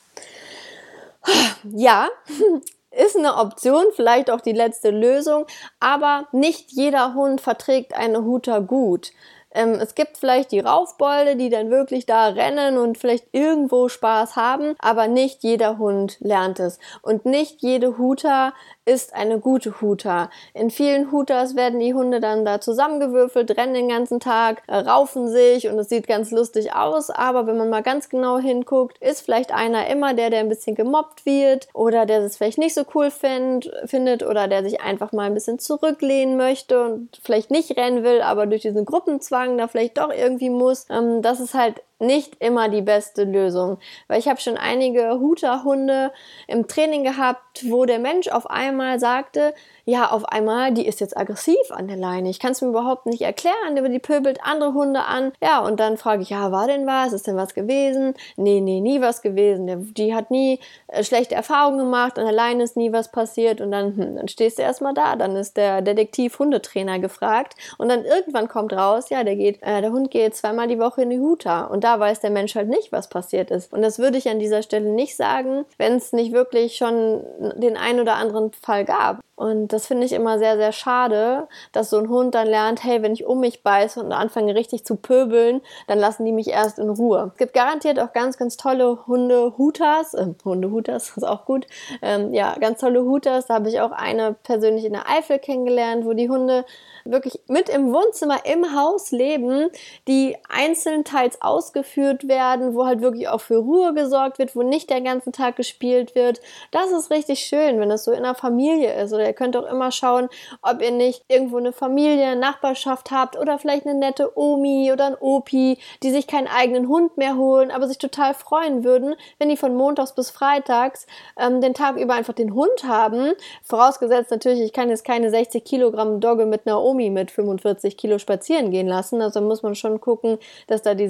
Ja, 1.64 2.08
ist 2.92 3.18
eine 3.18 3.36
Option, 3.36 3.86
vielleicht 3.96 4.32
auch 4.32 4.42
die 4.42 4.54
letzte 4.54 4.90
Lösung, 4.90 5.46
aber 5.80 6.28
nicht 6.32 6.72
jeder 6.72 7.14
Hund 7.14 7.42
verträgt 7.42 7.96
eine 7.96 8.24
Huter 8.24 8.62
gut. 8.62 9.12
Ähm, 9.52 9.74
es 9.74 9.96
gibt 9.96 10.18
vielleicht 10.18 10.52
die 10.52 10.60
Raufbolde, 10.60 11.36
die 11.36 11.50
dann 11.50 11.72
wirklich 11.72 12.06
da 12.06 12.28
rennen 12.28 12.78
und 12.78 12.98
vielleicht 12.98 13.28
irgendwo 13.32 13.90
Spaß 13.90 14.36
haben, 14.36 14.76
aber 14.80 15.08
nicht 15.08 15.44
jeder 15.44 15.78
Hund 15.78 16.18
lernt 16.20 16.60
es. 16.60 16.78
Und 17.02 17.26
nicht 17.26 17.62
jede 17.62 17.98
Huter 17.98 18.54
ist 18.90 19.14
eine 19.14 19.40
gute 19.40 19.82
Huter. 19.82 20.32
In 20.56 20.72
vielen 20.72 21.12
Huters 21.12 21.56
werden 21.56 21.80
die 21.80 21.94
Hunde 21.94 22.20
dann 22.20 22.44
da 22.44 22.60
zusammengewürfelt, 22.60 23.56
rennen 23.56 23.76
den 23.76 23.88
ganzen 23.90 24.20
Tag, 24.20 24.64
äh, 24.66 24.78
raufen 24.78 25.28
sich 25.28 25.68
und 25.70 25.78
es 25.78 25.90
sieht 25.90 26.08
ganz 26.08 26.32
lustig 26.32 26.74
aus, 26.74 27.12
aber 27.12 27.46
wenn 27.46 27.58
man 27.58 27.70
mal 27.70 27.84
ganz 27.84 28.10
genau 28.10 28.40
hinguckt, 28.40 28.98
ist 28.98 29.22
vielleicht 29.22 29.54
einer 29.54 29.88
immer 29.88 30.16
der, 30.16 30.32
der 30.32 30.40
ein 30.40 30.50
bisschen 30.50 30.76
gemobbt 30.76 31.28
wird 31.28 31.68
oder 31.74 32.08
der 32.08 32.22
es 32.22 32.38
vielleicht 32.38 32.58
nicht 32.58 32.74
so 32.74 32.82
cool 32.96 33.12
find, 33.12 33.72
findet 33.86 34.24
oder 34.26 34.48
der 34.48 34.64
sich 34.64 34.82
einfach 34.82 35.12
mal 35.12 35.28
ein 35.28 35.36
bisschen 35.36 35.60
zurücklehnen 35.60 36.36
möchte 36.36 36.84
und 36.84 37.20
vielleicht 37.22 37.52
nicht 37.52 37.78
rennen 37.78 38.04
will, 38.04 38.22
aber 38.22 38.48
durch 38.48 38.64
diesen 38.64 38.86
Gruppenzwang 38.86 39.58
da 39.60 39.68
vielleicht 39.68 40.00
doch 40.00 40.12
irgendwie 40.12 40.50
muss. 40.50 40.88
Ähm, 40.90 41.22
das 41.22 41.40
ist 41.40 41.54
halt 41.54 41.84
nicht 42.00 42.36
immer 42.40 42.70
die 42.70 42.82
beste 42.82 43.24
Lösung. 43.24 43.78
Weil 44.08 44.20
ich 44.20 44.28
habe 44.28 44.42
schon 44.42 44.58
einige 44.58 45.20
Huterhunde 45.20 46.12
im 46.48 46.68
Training 46.68 47.04
gehabt, 47.04 47.66
wo 47.70 47.86
der 47.86 48.00
Mensch 48.00 48.28
auf 48.30 48.50
einmal 48.50 49.00
sagte, 49.00 49.54
ja, 49.90 50.12
auf 50.12 50.26
einmal, 50.26 50.72
die 50.72 50.86
ist 50.86 51.00
jetzt 51.00 51.18
aggressiv 51.18 51.58
an 51.72 51.88
der 51.88 51.98
Leine. 51.98 52.30
Ich 52.30 52.40
kann 52.40 52.52
es 52.52 52.62
mir 52.62 52.70
überhaupt 52.70 53.08
nicht 53.08 53.22
erklären, 53.22 53.76
aber 53.76 53.90
die 53.90 53.98
pöbelt 53.98 54.40
andere 54.44 54.74
Hunde 54.74 55.06
an. 55.06 55.32
Ja, 55.42 55.60
und 55.60 55.80
dann 55.80 55.98
frage 55.98 56.22
ich, 56.22 56.30
ja, 56.30 56.52
war 56.52 56.68
denn 56.68 56.86
was? 56.86 57.12
Ist 57.12 57.26
denn 57.26 57.36
was 57.36 57.56
gewesen? 57.56 58.14
Nee, 58.38 58.62
nee, 58.62 58.82
nie 58.82 59.02
was 59.02 59.24
gewesen. 59.24 59.94
Die 59.96 60.14
hat 60.14 60.30
nie 60.30 60.60
äh, 60.88 61.04
schlechte 61.04 61.34
Erfahrungen 61.34 61.80
gemacht, 61.80 62.20
an 62.20 62.26
der 62.26 62.34
Leine 62.34 62.64
ist 62.64 62.78
nie 62.78 62.94
was 62.94 63.12
passiert. 63.12 63.62
Und 63.62 63.72
dann, 63.72 63.98
hm, 63.98 64.16
dann 64.18 64.28
stehst 64.28 64.60
du 64.60 64.62
erstmal 64.62 64.94
da. 64.94 65.16
Dann 65.16 65.36
ist 65.36 65.58
der 65.58 65.82
Detektiv-Hundetrainer 65.82 67.00
gefragt. 67.00 67.56
Und 67.80 67.90
dann 67.90 68.06
irgendwann 68.06 68.48
kommt 68.48 68.74
raus, 68.74 69.10
ja, 69.10 69.24
der 69.24 69.36
geht, 69.36 69.64
äh, 69.64 69.82
der 69.82 69.92
Hund 69.92 70.12
geht 70.12 70.36
zweimal 70.36 70.68
die 70.68 70.80
Woche 70.80 71.02
in 71.02 71.10
die 71.10 71.20
Huta. 71.20 71.66
Und 71.66 71.84
da 71.90 72.00
weiß 72.00 72.20
der 72.20 72.30
Mensch 72.30 72.56
halt 72.56 72.70
nicht, 72.70 72.92
was 72.92 73.10
passiert 73.10 73.50
ist. 73.50 73.74
Und 73.74 73.82
das 73.82 73.98
würde 73.98 74.18
ich 74.18 74.30
an 74.30 74.40
dieser 74.40 74.62
Stelle 74.62 74.90
nicht 74.90 75.16
sagen, 75.16 75.66
wenn 75.78 75.96
es 75.96 76.14
nicht 76.14 76.34
wirklich 76.34 76.78
schon 76.78 77.24
den 77.56 77.78
einen 77.78 78.00
oder 78.00 78.16
anderen 78.16 78.52
Fall 78.54 78.86
gab. 78.86 79.22
Und 79.36 79.70
das 79.70 79.88
finde 79.88 80.06
ich 80.06 80.12
immer 80.12 80.38
sehr, 80.38 80.58
sehr 80.58 80.74
schade, 80.74 81.48
dass 81.72 81.90
so 81.90 81.98
ein 81.98 82.10
Hund 82.10 82.36
dann 82.36 82.46
lernt, 82.46 82.84
hey, 82.84 83.02
wenn 83.02 83.14
ich 83.14 83.26
um 83.26 83.40
mich 83.40 83.64
beiße 83.64 84.00
und 84.02 84.12
anfange 84.12 84.54
richtig 84.54 84.86
zu 84.86 84.98
pöbeln, 84.98 85.62
dann 85.88 85.98
lassen 85.98 86.26
die 86.26 86.34
mich 86.34 86.50
erst 86.50 86.78
in 86.78 86.90
Ruhe. 86.90 87.32
Es 87.32 87.38
gibt 87.38 87.54
garantiert 87.54 88.02
auch 88.02 88.12
ganz, 88.12 88.38
ganz 88.38 88.58
tolle 88.58 89.08
Hunde-Hutas. 89.08 90.14
Äh, 90.14 90.34
Hunde-Hutas 90.44 91.16
ist 91.16 91.24
auch 91.24 91.46
gut. 91.46 91.68
Ähm, 92.02 92.34
ja, 92.34 92.54
ganz 92.60 92.82
tolle 92.82 93.04
Hutas. 93.04 93.48
Da 93.48 93.56
habe 93.56 93.70
ich 93.70 93.80
auch 93.80 93.94
eine 93.94 94.36
persönlich 94.44 94.84
in 94.84 94.92
der 94.92 95.10
Eifel 95.10 95.40
kennengelernt, 95.40 96.06
wo 96.06 96.12
die 96.12 96.30
Hunde 96.30 96.66
wirklich 97.06 97.40
mit 97.48 97.70
im 97.70 97.94
Wohnzimmer 97.94 98.46
im 98.46 98.76
Haus 98.76 99.12
leben, 99.12 99.70
die 100.10 100.36
einzeln 100.50 101.06
teils 101.06 101.42
ausgeführt 101.80 102.28
werden, 102.28 102.76
wo 102.76 102.86
halt 102.86 103.02
wirklich 103.02 103.28
auch 103.28 103.42
für 103.42 103.58
Ruhe 103.58 103.94
gesorgt 103.94 104.40
wird, 104.40 104.56
wo 104.56 104.64
nicht 104.64 104.90
der 104.90 105.02
ganze 105.02 105.32
Tag 105.32 105.56
gespielt 105.56 106.16
wird. 106.16 106.42
Das 106.72 106.92
ist 106.92 107.12
richtig 107.12 107.40
schön, 107.40 107.80
wenn 107.80 107.90
das 107.90 108.04
so 108.04 108.12
in 108.12 108.24
der 108.24 108.36
Familie 108.36 108.94
ist. 109.02 109.14
Oder 109.14 109.26
ihr 109.26 109.34
könnt 109.34 109.56
auch 109.56 109.70
immer 109.70 109.92
schauen, 109.92 110.30
ob 110.62 110.82
ihr 110.82 110.92
nicht 110.92 111.24
irgendwo 111.28 111.58
eine 111.58 111.72
Familie, 111.72 112.28
eine 112.28 112.40
Nachbarschaft 112.40 113.12
habt 113.12 113.38
oder 113.38 113.58
vielleicht 113.58 113.86
eine 113.86 113.98
nette 113.98 114.38
Omi 114.38 114.92
oder 114.92 115.08
ein 115.08 115.18
Opi, 115.20 115.78
die 116.04 116.12
sich 116.12 116.28
keinen 116.28 116.48
eigenen 116.48 116.88
Hund 116.88 117.18
mehr 117.18 117.36
holen, 117.36 117.72
aber 117.72 117.88
sich 117.88 117.98
total 117.98 118.34
freuen 118.34 118.84
würden, 118.84 119.16
wenn 119.38 119.50
die 119.50 119.58
von 119.58 119.76
montags 119.76 120.14
bis 120.14 120.30
freitags 120.30 121.08
ähm, 121.40 121.62
den 121.62 121.74
Tag 121.74 121.98
über 121.98 122.14
einfach 122.14 122.34
den 122.34 122.54
Hund 122.54 122.84
haben. 122.86 123.34
Vorausgesetzt 123.64 124.32
natürlich, 124.32 124.62
ich 124.62 124.74
kann 124.74 124.90
jetzt 124.90 125.06
keine 125.06 125.30
60 125.30 125.64
Kilogramm 125.64 126.20
Dogge 126.20 126.46
mit 126.46 126.66
einer 126.66 126.82
Omi 126.82 127.10
mit 127.10 127.32
45 127.32 127.98
Kilo 127.98 128.20
spazieren 128.20 128.72
gehen 128.72 128.88
lassen. 128.88 129.22
Also 129.22 129.42
muss 129.42 129.64
man 129.64 129.76
schon 129.76 130.02
gucken, 130.02 130.38
dass 130.68 130.82
da 130.82 130.94
die 130.94 131.10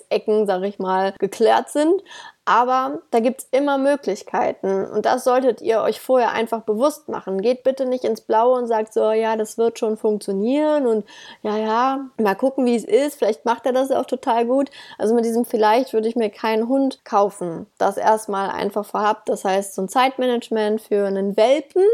Sicherheitsecken, 0.00 0.46
sag 0.46 0.62
ich 0.62 0.78
mal, 0.78 1.14
geklärt 1.18 1.70
sind. 1.70 2.02
Aber 2.46 3.00
da 3.10 3.20
gibt 3.20 3.42
es 3.42 3.48
immer 3.50 3.76
Möglichkeiten 3.76 4.86
und 4.86 5.04
das 5.04 5.24
solltet 5.24 5.60
ihr 5.60 5.82
euch 5.82 6.00
vorher 6.00 6.32
einfach 6.32 6.62
bewusst 6.62 7.08
machen. 7.08 7.42
Geht 7.42 7.62
bitte 7.62 7.84
nicht 7.84 8.02
ins 8.02 8.22
Blaue 8.22 8.58
und 8.58 8.66
sagt 8.66 8.94
so, 8.94 9.12
ja, 9.12 9.36
das 9.36 9.58
wird 9.58 9.78
schon 9.78 9.96
funktionieren 9.96 10.86
und 10.86 11.04
ja, 11.42 11.58
ja, 11.58 12.00
mal 12.16 12.34
gucken, 12.34 12.64
wie 12.64 12.74
es 12.74 12.84
ist. 12.84 13.16
Vielleicht 13.16 13.44
macht 13.44 13.66
er 13.66 13.72
das 13.72 13.90
auch 13.90 14.06
total 14.06 14.46
gut. 14.46 14.70
Also 14.98 15.14
mit 15.14 15.26
diesem 15.26 15.44
vielleicht 15.44 15.92
würde 15.92 16.08
ich 16.08 16.16
mir 16.16 16.30
keinen 16.30 16.66
Hund 16.66 17.04
kaufen. 17.04 17.66
Das 17.78 17.98
erstmal 17.98 18.50
einfach 18.50 18.86
vorhabt. 18.86 19.28
Das 19.28 19.44
heißt, 19.44 19.74
so 19.74 19.82
ein 19.82 19.88
Zeitmanagement 19.88 20.80
für 20.80 21.06
einen 21.06 21.36
Welpen 21.36 21.84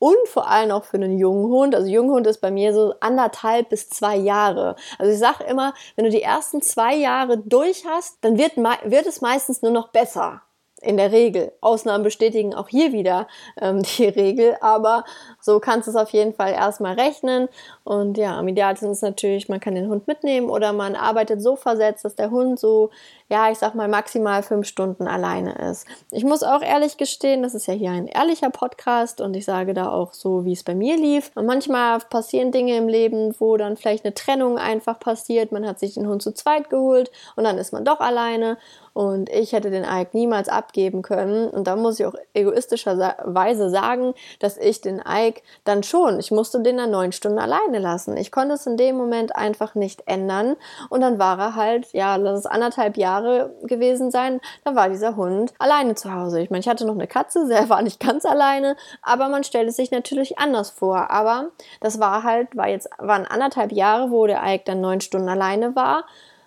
und 0.00 0.16
vor 0.26 0.50
allem 0.50 0.72
auch 0.72 0.84
für 0.84 0.96
einen 0.96 1.18
jungen 1.18 1.46
Hund. 1.50 1.74
Also 1.74 1.88
Junghund 1.88 2.26
ist 2.26 2.40
bei 2.40 2.50
mir 2.50 2.74
so 2.74 2.94
anderthalb 3.00 3.68
bis 3.68 3.88
zwei 3.88 4.16
Jahre. 4.16 4.74
Also 4.98 5.12
ich 5.12 5.18
sage 5.18 5.44
immer, 5.44 5.72
wenn 5.94 6.04
du 6.04 6.10
die 6.10 6.22
ersten 6.22 6.60
zwei 6.62 6.94
Jahre 6.96 7.38
durch 7.38 7.84
hast, 7.86 8.18
dann 8.22 8.36
wird, 8.36 8.56
wird 8.56 9.06
es 9.06 9.20
meistens 9.20 9.62
nur 9.62 9.70
noch 9.70 9.83
besser 9.92 10.42
in 10.84 10.96
der 10.96 11.12
Regel. 11.12 11.52
Ausnahmen 11.60 12.04
bestätigen 12.04 12.54
auch 12.54 12.68
hier 12.68 12.92
wieder 12.92 13.26
ähm, 13.60 13.82
die 13.96 14.06
Regel, 14.06 14.56
aber 14.60 15.04
so 15.40 15.60
kannst 15.60 15.86
du 15.86 15.90
es 15.90 15.96
auf 15.96 16.10
jeden 16.10 16.34
Fall 16.34 16.52
erstmal 16.52 16.94
rechnen. 16.94 17.48
Und 17.84 18.18
ja, 18.18 18.38
am 18.38 18.48
idealsten 18.48 18.90
ist 18.90 19.02
natürlich, 19.02 19.48
man 19.48 19.60
kann 19.60 19.74
den 19.74 19.88
Hund 19.88 20.06
mitnehmen 20.06 20.50
oder 20.50 20.72
man 20.72 20.94
arbeitet 20.94 21.42
so 21.42 21.56
versetzt, 21.56 22.04
dass 22.04 22.14
der 22.14 22.30
Hund 22.30 22.58
so, 22.58 22.90
ja, 23.28 23.50
ich 23.50 23.58
sag 23.58 23.74
mal, 23.74 23.88
maximal 23.88 24.42
fünf 24.42 24.66
Stunden 24.66 25.08
alleine 25.08 25.54
ist. 25.70 25.86
Ich 26.10 26.24
muss 26.24 26.42
auch 26.42 26.60
ehrlich 26.60 26.98
gestehen, 26.98 27.42
das 27.42 27.54
ist 27.54 27.66
ja 27.66 27.72
hier 27.72 27.90
ein 27.90 28.06
ehrlicher 28.06 28.50
Podcast 28.50 29.20
und 29.20 29.34
ich 29.34 29.46
sage 29.46 29.72
da 29.72 29.90
auch 29.90 30.12
so, 30.12 30.44
wie 30.44 30.52
es 30.52 30.62
bei 30.62 30.74
mir 30.74 30.96
lief. 30.96 31.30
Und 31.34 31.46
manchmal 31.46 31.98
passieren 32.00 32.52
Dinge 32.52 32.76
im 32.76 32.86
Leben, 32.86 33.34
wo 33.38 33.56
dann 33.56 33.76
vielleicht 33.76 34.04
eine 34.04 34.14
Trennung 34.14 34.58
einfach 34.58 34.98
passiert. 34.98 35.52
Man 35.52 35.66
hat 35.66 35.78
sich 35.78 35.94
den 35.94 36.06
Hund 36.06 36.22
zu 36.22 36.32
zweit 36.32 36.68
geholt 36.68 37.10
und 37.34 37.44
dann 37.44 37.56
ist 37.56 37.72
man 37.72 37.84
doch 37.84 38.00
alleine. 38.00 38.58
Und 38.92 39.28
ich 39.28 39.52
hätte 39.52 39.70
den 39.70 39.82
Ike 39.82 40.10
niemals 40.12 40.48
abgeben 40.48 41.02
können. 41.02 41.48
Und 41.50 41.66
da 41.66 41.74
muss 41.74 41.98
ich 41.98 42.06
auch 42.06 42.14
egoistischerweise 42.32 43.68
sagen, 43.68 44.14
dass 44.38 44.56
ich 44.56 44.82
den 44.82 45.02
Ike 45.04 45.42
dann 45.64 45.82
schon, 45.82 46.20
ich 46.20 46.30
musste 46.30 46.62
den 46.62 46.76
dann 46.76 46.92
neun 46.92 47.10
Stunden 47.10 47.40
alleine 47.40 47.80
lassen. 47.80 48.16
Ich 48.16 48.30
konnte 48.30 48.54
es 48.54 48.66
in 48.66 48.76
dem 48.76 48.96
Moment 48.96 49.34
einfach 49.34 49.74
nicht 49.74 50.04
ändern. 50.06 50.54
Und 50.90 51.00
dann 51.00 51.18
war 51.18 51.38
er 51.40 51.56
halt, 51.56 51.92
ja, 51.92 52.14
lass 52.14 52.38
es 52.38 52.46
anderthalb 52.46 52.96
Jahre 52.96 53.13
gewesen 53.62 54.10
sein, 54.10 54.40
da 54.64 54.74
war 54.74 54.88
dieser 54.88 55.16
Hund 55.16 55.52
alleine 55.58 55.94
zu 55.94 56.12
Hause. 56.12 56.40
Ich 56.40 56.50
meine, 56.50 56.60
ich 56.60 56.68
hatte 56.68 56.86
noch 56.86 56.94
eine 56.94 57.06
Katze, 57.06 57.46
er 57.50 57.68
war 57.68 57.82
nicht 57.82 58.00
ganz 58.00 58.24
alleine, 58.24 58.76
aber 59.02 59.28
man 59.28 59.44
stellt 59.44 59.68
es 59.68 59.76
sich 59.76 59.90
natürlich 59.90 60.38
anders 60.38 60.70
vor. 60.70 61.10
Aber 61.10 61.50
das 61.80 62.00
war 62.00 62.22
halt, 62.22 62.56
war 62.56 62.68
jetzt, 62.68 62.88
waren 62.98 63.26
anderthalb 63.26 63.72
Jahre, 63.72 64.10
wo 64.10 64.26
der 64.26 64.42
Ike 64.44 64.64
dann 64.66 64.80
neun 64.80 65.00
Stunden 65.00 65.28
alleine 65.28 65.76
war. 65.76 66.04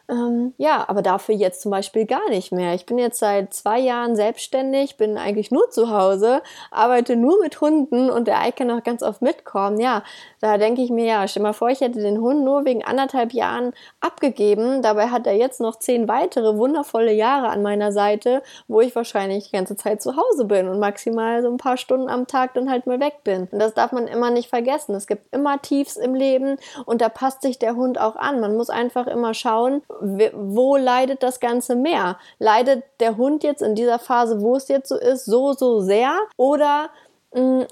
Ähm, 0.10 0.54
ja, 0.58 0.86
aber 0.88 1.02
dafür 1.02 1.36
jetzt 1.36 1.62
zum 1.62 1.72
Beispiel 1.72 2.06
gar 2.06 2.30
nicht 2.30 2.54
mehr. 2.54 2.74
Ich 2.74 2.86
bin 2.86 2.98
jetzt 2.98 3.20
seit 3.20 3.54
zwei 3.54 3.78
Jahren 3.78 4.16
selbstständig, 4.16 4.96
bin 4.96 5.18
eigentlich 5.18 5.52
nur 5.52 5.70
zu 5.70 5.90
Hause, 5.90 6.42
arbeite 6.72 7.18
nur 7.18 7.42
mit 7.42 7.60
Hunden 7.60 8.10
und 8.10 8.28
der 8.28 8.40
Eike 8.40 8.64
noch 8.64 8.84
ganz 8.84 9.04
oft 9.04 9.22
mitkommen. 9.22 9.82
Ja, 9.82 10.04
da 10.40 10.58
denke 10.58 10.82
ich 10.82 10.90
mir, 10.90 11.06
ja, 11.06 11.28
stell 11.28 11.44
mal 11.44 11.54
vor, 11.54 11.70
ich 11.70 11.82
hätte 11.82 12.02
den 12.02 12.20
Hund 12.22 12.44
nur 12.44 12.66
wegen 12.66 12.84
anderthalb 12.84 13.34
Jahren 13.34 13.74
abgegeben. 14.02 14.82
Dabei 14.82 15.08
hat 15.08 15.26
er 15.26 15.34
jetzt 15.34 15.60
noch 15.60 15.78
zehn 15.78 16.08
weitere 16.08 16.58
wundervolle 16.58 17.14
Jahre 17.14 17.50
an 17.50 17.62
meiner 17.62 17.92
Seite, 17.92 18.44
wo 18.68 18.82
ich 18.82 18.96
wahrscheinlich 18.96 19.46
die 19.46 19.56
ganze 19.56 19.76
Zeit 19.76 20.02
zu 20.02 20.16
Hause 20.16 20.46
bin 20.46 20.68
und 20.68 20.80
maximal 20.80 21.42
so 21.42 21.50
ein 21.50 21.58
paar 21.58 21.78
Stunden 21.78 22.10
am 22.10 22.28
Tag 22.28 22.54
dann 22.54 22.70
halt 22.70 22.86
mal 22.86 23.00
weg 23.00 23.24
bin. 23.24 23.48
Und 23.52 23.60
das 23.60 23.74
darf 23.74 23.92
man 23.92 24.08
immer 24.08 24.30
nicht 24.30 24.50
vergessen. 24.50 24.96
Es 24.96 25.08
gibt 25.08 25.34
immer 25.34 25.62
Tiefs 25.62 25.98
im 25.98 26.14
Leben 26.14 26.58
und 26.86 27.02
da 27.02 27.10
passt 27.10 27.42
sich 27.42 27.58
der 27.58 27.76
Hund 27.76 28.00
auch 28.00 28.16
an. 28.16 28.40
Man 28.40 28.56
muss 28.56 28.70
einfach 28.70 29.08
immer 29.08 29.34
schauen, 29.34 29.82
wo 29.90 30.78
leidet 30.78 31.24
das 31.24 31.40
Ganze 31.40 31.76
mehr? 31.76 32.18
Leidet 32.40 32.84
der 33.00 33.18
Hund 33.18 33.44
jetzt 33.44 33.62
in 33.62 33.76
dieser 33.76 34.00
Phase, 34.00 34.42
wo 34.42 34.56
es 34.56 34.68
jetzt 34.68 34.90
so 34.90 34.98
ist, 34.98 35.26
so, 35.26 35.54
so 35.54 35.82
sehr? 35.82 36.16
Oder 36.38 36.90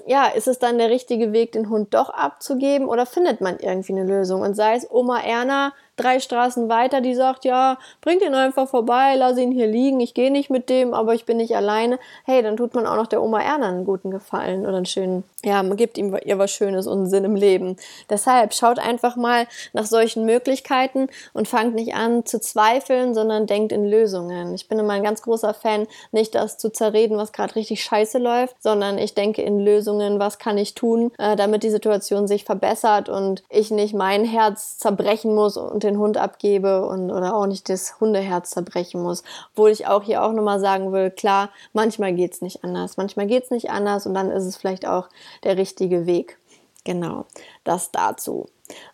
ja, 0.06 0.26
ist 0.26 0.48
es 0.48 0.58
dann 0.58 0.78
der 0.78 0.90
richtige 0.90 1.32
Weg, 1.32 1.52
den 1.52 1.70
Hund 1.70 1.94
doch 1.94 2.10
abzugeben 2.10 2.88
oder 2.88 3.06
findet 3.06 3.40
man 3.40 3.58
irgendwie 3.58 3.92
eine 3.92 4.04
Lösung? 4.04 4.42
Und 4.42 4.54
sei 4.54 4.74
es 4.74 4.90
Oma 4.90 5.20
Erna 5.20 5.72
drei 5.96 6.20
Straßen 6.20 6.68
weiter, 6.68 7.00
die 7.00 7.14
sagt, 7.14 7.44
ja, 7.44 7.78
bringt 8.00 8.22
ihn 8.22 8.34
einfach 8.34 8.68
vorbei, 8.68 9.14
lass 9.16 9.38
ihn 9.38 9.52
hier 9.52 9.66
liegen, 9.66 10.00
ich 10.00 10.14
gehe 10.14 10.30
nicht 10.30 10.50
mit 10.50 10.68
dem, 10.68 10.94
aber 10.94 11.14
ich 11.14 11.24
bin 11.24 11.38
nicht 11.38 11.56
alleine. 11.56 11.98
Hey, 12.24 12.42
dann 12.42 12.56
tut 12.56 12.74
man 12.74 12.86
auch 12.86 12.96
noch 12.96 13.06
der 13.06 13.22
Oma 13.22 13.40
Erna 13.40 13.68
einen 13.68 13.84
guten 13.84 14.10
Gefallen 14.10 14.66
oder 14.66 14.76
einen 14.76 14.86
schönen, 14.86 15.24
ja, 15.44 15.62
man 15.62 15.76
gibt 15.76 15.98
ihm 15.98 16.16
ihr 16.24 16.38
was 16.38 16.50
Schönes 16.50 16.86
und 16.86 16.98
einen 16.98 17.10
Sinn 17.10 17.24
im 17.24 17.36
Leben. 17.36 17.76
Deshalb 18.10 18.54
schaut 18.54 18.78
einfach 18.78 19.16
mal 19.16 19.46
nach 19.72 19.86
solchen 19.86 20.24
Möglichkeiten 20.24 21.08
und 21.32 21.48
fangt 21.48 21.74
nicht 21.74 21.94
an 21.94 22.24
zu 22.26 22.40
zweifeln, 22.40 23.14
sondern 23.14 23.46
denkt 23.46 23.72
in 23.72 23.84
Lösungen. 23.84 24.54
Ich 24.54 24.68
bin 24.68 24.78
immer 24.78 24.94
ein 24.94 25.04
ganz 25.04 25.22
großer 25.22 25.54
Fan, 25.54 25.86
nicht 26.12 26.34
das 26.34 26.58
zu 26.58 26.70
zerreden, 26.70 27.16
was 27.16 27.32
gerade 27.32 27.56
richtig 27.56 27.82
scheiße 27.82 28.18
läuft, 28.18 28.62
sondern 28.62 28.98
ich 28.98 29.14
denke 29.14 29.42
in 29.42 29.60
Lösungen, 29.60 30.18
was 30.18 30.38
kann 30.38 30.58
ich 30.58 30.74
tun, 30.74 31.12
äh, 31.18 31.36
damit 31.36 31.62
die 31.62 31.70
Situation 31.70 32.26
sich 32.26 32.44
verbessert 32.44 33.08
und 33.08 33.42
ich 33.48 33.70
nicht 33.70 33.94
mein 33.94 34.24
Herz 34.24 34.78
zerbrechen 34.78 35.34
muss 35.34 35.56
und 35.56 35.85
den 35.86 35.98
Hund 35.98 36.16
abgebe 36.18 36.86
und 36.86 37.10
oder 37.10 37.34
auch 37.34 37.46
nicht 37.46 37.68
das 37.68 38.00
Hundeherz 38.00 38.50
zerbrechen 38.50 39.02
muss. 39.02 39.22
Obwohl 39.52 39.70
ich 39.70 39.86
auch 39.86 40.02
hier 40.02 40.22
auch 40.22 40.32
nochmal 40.32 40.60
sagen 40.60 40.92
will, 40.92 41.10
klar, 41.10 41.50
manchmal 41.72 42.12
geht's 42.12 42.42
nicht 42.42 42.64
anders. 42.64 42.96
Manchmal 42.96 43.26
geht's 43.26 43.50
nicht 43.50 43.70
anders 43.70 44.06
und 44.06 44.14
dann 44.14 44.30
ist 44.30 44.44
es 44.44 44.56
vielleicht 44.56 44.86
auch 44.86 45.08
der 45.44 45.56
richtige 45.56 46.06
Weg. 46.06 46.38
Genau, 46.84 47.24
das 47.64 47.90
dazu. 47.90 48.46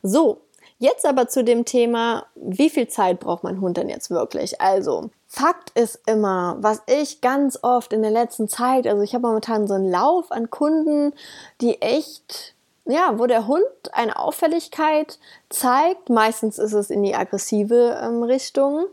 So, 0.03 0.39
Jetzt 0.83 1.07
aber 1.07 1.29
zu 1.29 1.45
dem 1.45 1.65
Thema, 1.65 2.27
wie 2.35 2.69
viel 2.69 2.89
Zeit 2.89 3.21
braucht 3.21 3.45
mein 3.45 3.61
Hund 3.61 3.77
denn 3.77 3.89
jetzt 3.89 4.11
wirklich? 4.11 4.61
Also, 4.61 5.11
Fakt 5.29 5.71
ist 5.79 6.01
immer, 6.07 6.57
was 6.59 6.83
ich 6.89 7.21
ganz 7.21 7.57
oft 7.63 7.93
in 7.93 8.03
der 8.03 8.11
letzten 8.11 8.49
Zeit, 8.49 8.89
also 8.89 9.01
ich 9.01 9.15
habe 9.15 9.29
momentan 9.29 9.69
so 9.69 9.75
einen 9.75 9.89
Lauf 9.89 10.33
an 10.33 10.51
Kunden, 10.51 11.15
die 11.61 11.81
echt 11.81 12.51
ja, 12.85 13.19
wo 13.19 13.27
der 13.27 13.47
Hund 13.47 13.65
eine 13.93 14.19
Auffälligkeit 14.19 15.19
zeigt, 15.49 16.11
meistens 16.11 16.59
ist 16.59 16.73
es 16.73 16.91
in 16.91 17.03
die 17.03 17.15
aggressive 17.15 18.01
ähm, 18.03 18.23
Richtung, 18.23 18.87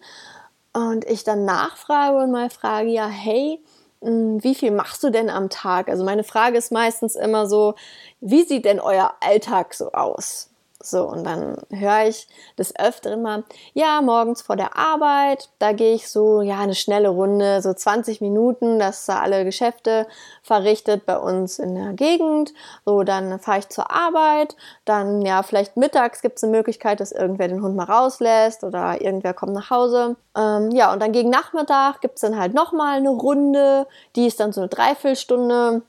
und 0.74 1.05
ich 1.05 1.24
dann 1.24 1.46
nachfrage 1.46 2.17
und 2.17 2.31
mal 2.31 2.50
frage, 2.50 2.89
ja, 2.89 3.08
hey, 3.08 3.62
hm, 4.01 4.43
wie 4.43 4.55
viel 4.55 4.72
machst 4.72 5.03
du 5.03 5.10
denn 5.10 5.29
am 5.29 5.50
Tag? 5.50 5.89
Also 5.89 6.03
meine 6.03 6.24
Frage 6.24 6.58
ist 6.58 6.72
meistens 6.72 7.15
immer 7.15 7.48
so, 7.48 7.75
wie 8.22 8.43
sieht 8.43 8.65
denn 8.65 8.79
euer 8.79 9.13
Alltag 9.19 9.74
so 9.74 9.91
aus? 9.91 10.50
So, 10.81 11.03
und 11.03 11.25
dann 11.25 11.57
höre 11.71 12.07
ich 12.07 12.25
des 12.57 12.74
Öfteren 12.79 13.21
mal, 13.21 13.43
ja, 13.74 14.01
morgens 14.01 14.41
vor 14.41 14.55
der 14.55 14.77
Arbeit, 14.77 15.50
da 15.59 15.74
gehe 15.74 15.93
ich 15.93 16.07
so, 16.07 16.41
ja, 16.41 16.57
eine 16.59 16.74
schnelle 16.74 17.09
Runde, 17.09 17.62
so 17.62 17.74
20 17.74 18.21
Minuten, 18.21 18.79
dass 18.79 19.05
da 19.05 19.19
alle 19.19 19.43
Geschäfte 19.43 20.07
verrichtet 20.41 21.05
bei 21.05 21.17
uns 21.17 21.59
in 21.59 21.75
der 21.75 21.91
Gegend. 21.93 22.53
So, 22.86 23.03
dann 23.03 23.39
fahre 23.39 23.59
ich 23.59 23.67
zur 23.67 23.91
Arbeit, 23.91 24.55
dann, 24.86 25.21
ja, 25.21 25.43
vielleicht 25.43 25.75
mittags 25.75 26.21
gibt 26.21 26.38
es 26.38 26.45
eine 26.45 26.55
Möglichkeit, 26.55 27.01
dass 27.01 27.12
irgendwer 27.12 27.50
den 27.50 27.62
Hund 27.62 27.75
mal 27.75 27.83
rauslässt 27.83 28.63
oder 28.63 29.01
irgendwer 29.01 29.33
kommt 29.33 29.51
nach 29.53 29.69
Hause. 29.69 30.15
Ähm, 30.38 30.71
ja, 30.71 30.93
und 30.93 31.01
dann 31.01 31.12
gegen 31.12 31.29
Nachmittag 31.29 32.00
gibt 32.00 32.15
es 32.15 32.21
dann 32.21 32.39
halt 32.39 32.53
nochmal 32.53 33.00
eine 33.00 33.09
Runde, 33.09 33.86
die 34.15 34.27
ist 34.27 34.39
dann 34.39 34.53
so 34.53 34.62
eine 34.62 34.69
Dreiviertelstunde. 34.69 35.81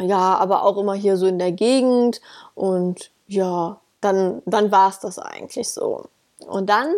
Ja, 0.00 0.36
aber 0.36 0.64
auch 0.64 0.78
immer 0.78 0.94
hier 0.94 1.16
so 1.16 1.26
in 1.26 1.38
der 1.38 1.52
Gegend 1.52 2.20
und 2.54 3.12
ja, 3.28 3.78
dann, 4.00 4.42
dann 4.46 4.70
war 4.70 4.90
es 4.90 4.98
das 5.00 5.18
eigentlich 5.18 5.68
so. 5.68 6.06
Und 6.46 6.68
dann, 6.70 6.92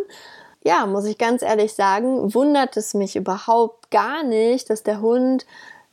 ja, 0.64 0.86
muss 0.86 1.04
ich 1.04 1.18
ganz 1.18 1.42
ehrlich 1.42 1.74
sagen, 1.74 2.34
wundert 2.34 2.76
es 2.76 2.94
mich 2.94 3.16
überhaupt 3.16 3.90
gar 3.90 4.22
nicht, 4.22 4.70
dass 4.70 4.82
der 4.82 5.00
Hund 5.00 5.46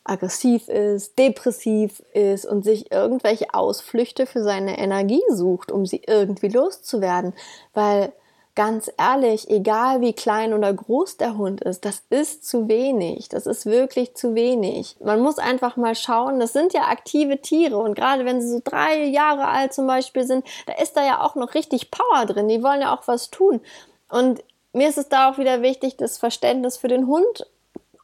aggressiv 0.03 0.67
ist, 0.69 1.19
depressiv 1.19 2.01
ist 2.13 2.45
und 2.45 2.63
sich 2.63 2.91
irgendwelche 2.91 3.53
Ausflüchte 3.53 4.25
für 4.25 4.43
seine 4.43 4.79
Energie 4.79 5.21
sucht, 5.29 5.71
um 5.71 5.85
sie 5.85 6.01
irgendwie 6.05 6.49
loszuwerden. 6.49 7.33
Weil 7.73 8.11
ganz 8.59 8.91
ehrlich, 8.97 9.49
egal 9.49 10.01
wie 10.01 10.11
klein 10.11 10.51
oder 10.51 10.73
groß 10.73 11.15
der 11.15 11.37
Hund 11.37 11.61
ist, 11.61 11.85
das 11.85 12.03
ist 12.09 12.45
zu 12.45 12.67
wenig. 12.67 13.29
Das 13.29 13.45
ist 13.45 13.65
wirklich 13.65 14.15
zu 14.15 14.35
wenig. 14.35 14.97
Man 14.99 15.21
muss 15.21 15.37
einfach 15.37 15.77
mal 15.77 15.95
schauen, 15.95 16.41
das 16.41 16.51
sind 16.51 16.73
ja 16.73 16.89
aktive 16.89 17.39
Tiere 17.39 17.77
und 17.77 17.95
gerade 17.95 18.25
wenn 18.25 18.41
sie 18.41 18.49
so 18.49 18.59
drei 18.61 19.05
Jahre 19.05 19.47
alt 19.47 19.71
zum 19.71 19.87
Beispiel 19.87 20.27
sind, 20.27 20.45
da 20.65 20.73
ist 20.73 20.97
da 20.97 21.05
ja 21.05 21.21
auch 21.21 21.35
noch 21.35 21.53
richtig 21.53 21.89
Power 21.89 22.25
drin. 22.25 22.49
Die 22.49 22.61
wollen 22.61 22.81
ja 22.81 22.93
auch 22.93 23.07
was 23.07 23.29
tun. 23.29 23.61
Und 24.09 24.43
mir 24.73 24.89
ist 24.89 24.97
es 24.97 25.07
da 25.07 25.31
auch 25.31 25.37
wieder 25.37 25.61
wichtig, 25.61 25.95
das 25.95 26.17
Verständnis 26.17 26.75
für 26.75 26.89
den 26.89 27.07
Hund 27.07 27.47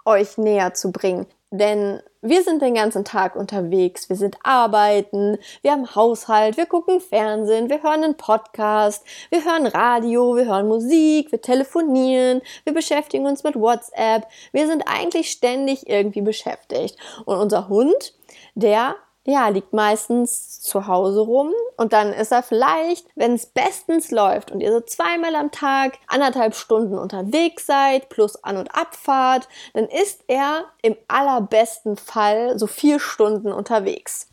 euch 0.05 0.37
näher 0.37 0.73
zu 0.73 0.93
bringen. 0.93 1.25
Denn 1.51 2.01
wir 2.21 2.43
sind 2.43 2.61
den 2.61 2.73
ganzen 2.73 3.05
Tag 3.05 3.35
unterwegs, 3.35 4.09
wir 4.09 4.15
sind 4.15 4.37
arbeiten, 4.43 5.37
wir 5.61 5.71
haben 5.71 5.95
Haushalt, 5.95 6.57
wir 6.57 6.65
gucken 6.65 6.99
Fernsehen, 6.99 7.69
wir 7.69 7.83
hören 7.83 8.03
einen 8.03 8.17
Podcast, 8.17 9.05
wir 9.29 9.45
hören 9.45 9.67
Radio, 9.67 10.35
wir 10.35 10.45
hören 10.45 10.67
Musik, 10.67 11.31
wir 11.31 11.41
telefonieren, 11.41 12.41
wir 12.63 12.73
beschäftigen 12.73 13.27
uns 13.27 13.43
mit 13.43 13.55
WhatsApp. 13.55 14.27
Wir 14.51 14.67
sind 14.67 14.83
eigentlich 14.87 15.29
ständig 15.29 15.87
irgendwie 15.87 16.21
beschäftigt. 16.21 16.97
Und 17.25 17.37
unser 17.37 17.69
Hund, 17.69 18.15
der 18.55 18.95
ja, 19.25 19.47
liegt 19.47 19.73
meistens 19.73 20.61
zu 20.61 20.87
Hause 20.87 21.21
rum 21.21 21.51
und 21.77 21.93
dann 21.93 22.13
ist 22.13 22.31
er 22.31 22.43
vielleicht, 22.43 23.07
wenn 23.15 23.33
es 23.33 23.47
bestens 23.47 24.11
läuft 24.11 24.51
und 24.51 24.61
ihr 24.61 24.71
so 24.71 24.81
zweimal 24.81 25.35
am 25.35 25.51
Tag 25.51 25.97
anderthalb 26.07 26.55
Stunden 26.55 26.97
unterwegs 26.97 27.65
seid 27.65 28.09
plus 28.09 28.43
An- 28.43 28.57
und 28.57 28.75
Abfahrt, 28.75 29.47
dann 29.73 29.85
ist 29.85 30.23
er 30.27 30.65
im 30.81 30.95
allerbesten 31.07 31.97
Fall 31.97 32.57
so 32.59 32.67
vier 32.67 32.99
Stunden 32.99 33.51
unterwegs 33.51 34.27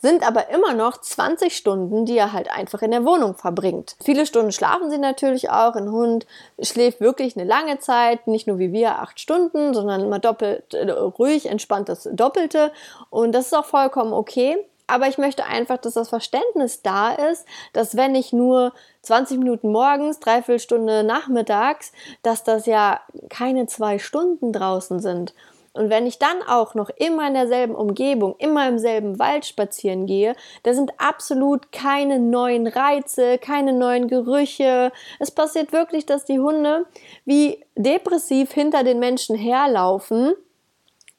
sind 0.00 0.26
aber 0.26 0.48
immer 0.50 0.74
noch 0.74 1.00
20 1.00 1.56
Stunden, 1.56 2.04
die 2.04 2.16
er 2.16 2.32
halt 2.32 2.50
einfach 2.50 2.82
in 2.82 2.92
der 2.92 3.04
Wohnung 3.04 3.34
verbringt. 3.34 3.96
Viele 4.02 4.26
Stunden 4.26 4.52
schlafen 4.52 4.90
sie 4.90 4.98
natürlich 4.98 5.50
auch. 5.50 5.74
Ein 5.74 5.90
Hund 5.90 6.26
schläft 6.60 7.00
wirklich 7.00 7.36
eine 7.36 7.48
lange 7.48 7.78
Zeit, 7.78 8.26
nicht 8.26 8.46
nur 8.46 8.58
wie 8.58 8.72
wir 8.72 9.00
acht 9.00 9.18
Stunden, 9.18 9.74
sondern 9.74 10.02
immer 10.02 10.18
doppelt 10.18 10.74
äh, 10.74 10.90
ruhig, 10.90 11.46
entspannt 11.46 11.88
das 11.88 12.08
Doppelte. 12.12 12.72
Und 13.10 13.32
das 13.32 13.46
ist 13.46 13.54
auch 13.54 13.64
vollkommen 13.64 14.12
okay. 14.12 14.56
Aber 14.90 15.06
ich 15.06 15.18
möchte 15.18 15.44
einfach, 15.44 15.76
dass 15.76 15.94
das 15.94 16.08
Verständnis 16.08 16.80
da 16.80 17.12
ist, 17.12 17.44
dass 17.74 17.94
wenn 17.94 18.14
ich 18.14 18.32
nur 18.32 18.72
20 19.02 19.38
Minuten 19.38 19.70
morgens, 19.70 20.18
dreiviertel 20.18 20.58
Stunde 20.58 21.04
nachmittags, 21.04 21.92
dass 22.22 22.42
das 22.42 22.64
ja 22.64 23.00
keine 23.28 23.66
zwei 23.66 23.98
Stunden 23.98 24.50
draußen 24.50 25.00
sind. 25.00 25.34
Und 25.78 25.90
wenn 25.90 26.06
ich 26.06 26.18
dann 26.18 26.42
auch 26.42 26.74
noch 26.74 26.90
immer 26.90 27.28
in 27.28 27.34
derselben 27.34 27.76
Umgebung, 27.76 28.34
immer 28.38 28.66
im 28.68 28.78
selben 28.78 29.18
Wald 29.20 29.46
spazieren 29.46 30.06
gehe, 30.06 30.34
da 30.64 30.74
sind 30.74 30.92
absolut 30.98 31.70
keine 31.70 32.18
neuen 32.18 32.66
Reize, 32.66 33.38
keine 33.38 33.72
neuen 33.72 34.08
Gerüche. 34.08 34.90
Es 35.20 35.30
passiert 35.30 35.72
wirklich, 35.72 36.04
dass 36.04 36.24
die 36.24 36.40
Hunde 36.40 36.86
wie 37.24 37.64
depressiv 37.76 38.52
hinter 38.52 38.82
den 38.82 38.98
Menschen 38.98 39.36
herlaufen 39.36 40.34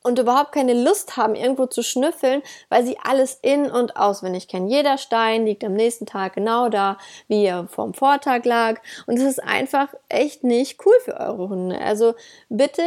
und 0.03 0.19
überhaupt 0.19 0.51
keine 0.51 0.73
Lust 0.73 1.15
haben, 1.15 1.35
irgendwo 1.35 1.65
zu 1.65 1.81
schnüffeln, 1.81 2.41
weil 2.67 2.85
sie 2.85 2.97
alles 3.01 3.39
in- 3.41 3.71
und 3.71 3.95
auswendig 3.95 4.49
kennen. 4.49 4.67
Jeder 4.67 4.97
Stein 4.97 5.45
liegt 5.45 5.63
am 5.63 5.73
nächsten 5.73 6.05
Tag 6.05 6.33
genau 6.33 6.67
da, 6.67 6.97
wie 7.27 7.45
er 7.45 7.67
vom 7.67 7.93
Vortag 7.93 8.43
lag. 8.43 8.81
Und 9.07 9.17
es 9.17 9.23
ist 9.23 9.43
einfach 9.43 9.93
echt 10.09 10.43
nicht 10.43 10.85
cool 10.85 10.95
für 11.03 11.17
eure 11.17 11.47
Hunde. 11.49 11.79
Also 11.79 12.15
bitte 12.49 12.83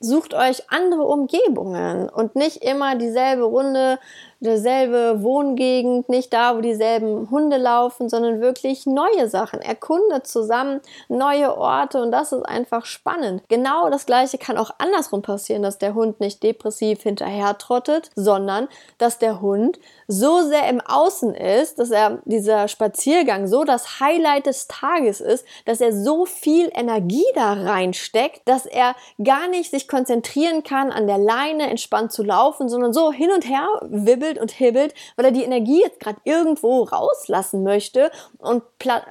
sucht 0.00 0.34
euch 0.34 0.70
andere 0.70 1.02
Umgebungen 1.02 2.08
und 2.08 2.34
nicht 2.34 2.64
immer 2.64 2.96
dieselbe 2.96 3.44
Runde 3.44 3.98
derselbe 4.40 5.22
Wohngegend, 5.22 6.08
nicht 6.08 6.32
da, 6.32 6.56
wo 6.56 6.60
dieselben 6.60 7.30
Hunde 7.30 7.58
laufen, 7.58 8.08
sondern 8.08 8.40
wirklich 8.40 8.86
neue 8.86 9.28
Sachen. 9.28 9.60
Erkundet 9.60 10.26
zusammen 10.26 10.80
neue 11.08 11.56
Orte 11.56 12.02
und 12.02 12.10
das 12.10 12.32
ist 12.32 12.44
einfach 12.44 12.86
spannend. 12.86 13.42
Genau 13.48 13.90
das 13.90 14.06
gleiche 14.06 14.38
kann 14.38 14.56
auch 14.56 14.70
andersrum 14.78 15.22
passieren, 15.22 15.62
dass 15.62 15.78
der 15.78 15.94
Hund 15.94 16.20
nicht 16.20 16.42
depressiv 16.42 17.02
hinterher 17.02 17.58
trottet, 17.58 18.10
sondern 18.16 18.68
dass 18.98 19.18
der 19.18 19.40
Hund 19.40 19.78
so 20.08 20.42
sehr 20.42 20.68
im 20.68 20.80
Außen 20.80 21.34
ist, 21.34 21.78
dass 21.78 21.90
er 21.90 22.18
dieser 22.24 22.66
Spaziergang 22.68 23.46
so 23.46 23.64
das 23.64 24.00
Highlight 24.00 24.46
des 24.46 24.66
Tages 24.66 25.20
ist, 25.20 25.44
dass 25.66 25.80
er 25.80 25.92
so 25.92 26.24
viel 26.24 26.70
Energie 26.74 27.26
da 27.34 27.52
reinsteckt, 27.52 28.40
dass 28.46 28.66
er 28.66 28.96
gar 29.22 29.48
nicht 29.48 29.70
sich 29.70 29.86
konzentrieren 29.86 30.62
kann, 30.62 30.90
an 30.90 31.06
der 31.06 31.18
Leine 31.18 31.68
entspannt 31.68 32.12
zu 32.12 32.22
laufen, 32.22 32.68
sondern 32.68 32.92
so 32.92 33.12
hin 33.12 33.30
und 33.30 33.48
her 33.48 33.68
wibbelt 33.82 34.29
hibbelt 34.30 34.38
und 34.38 34.50
hibbelt, 34.50 34.94
weil 35.16 35.26
er 35.26 35.32
die 35.32 35.44
Energie 35.44 35.80
jetzt 35.80 36.00
gerade 36.00 36.20
irgendwo 36.24 36.82
rauslassen 36.82 37.62
möchte 37.62 38.10
und 38.38 38.62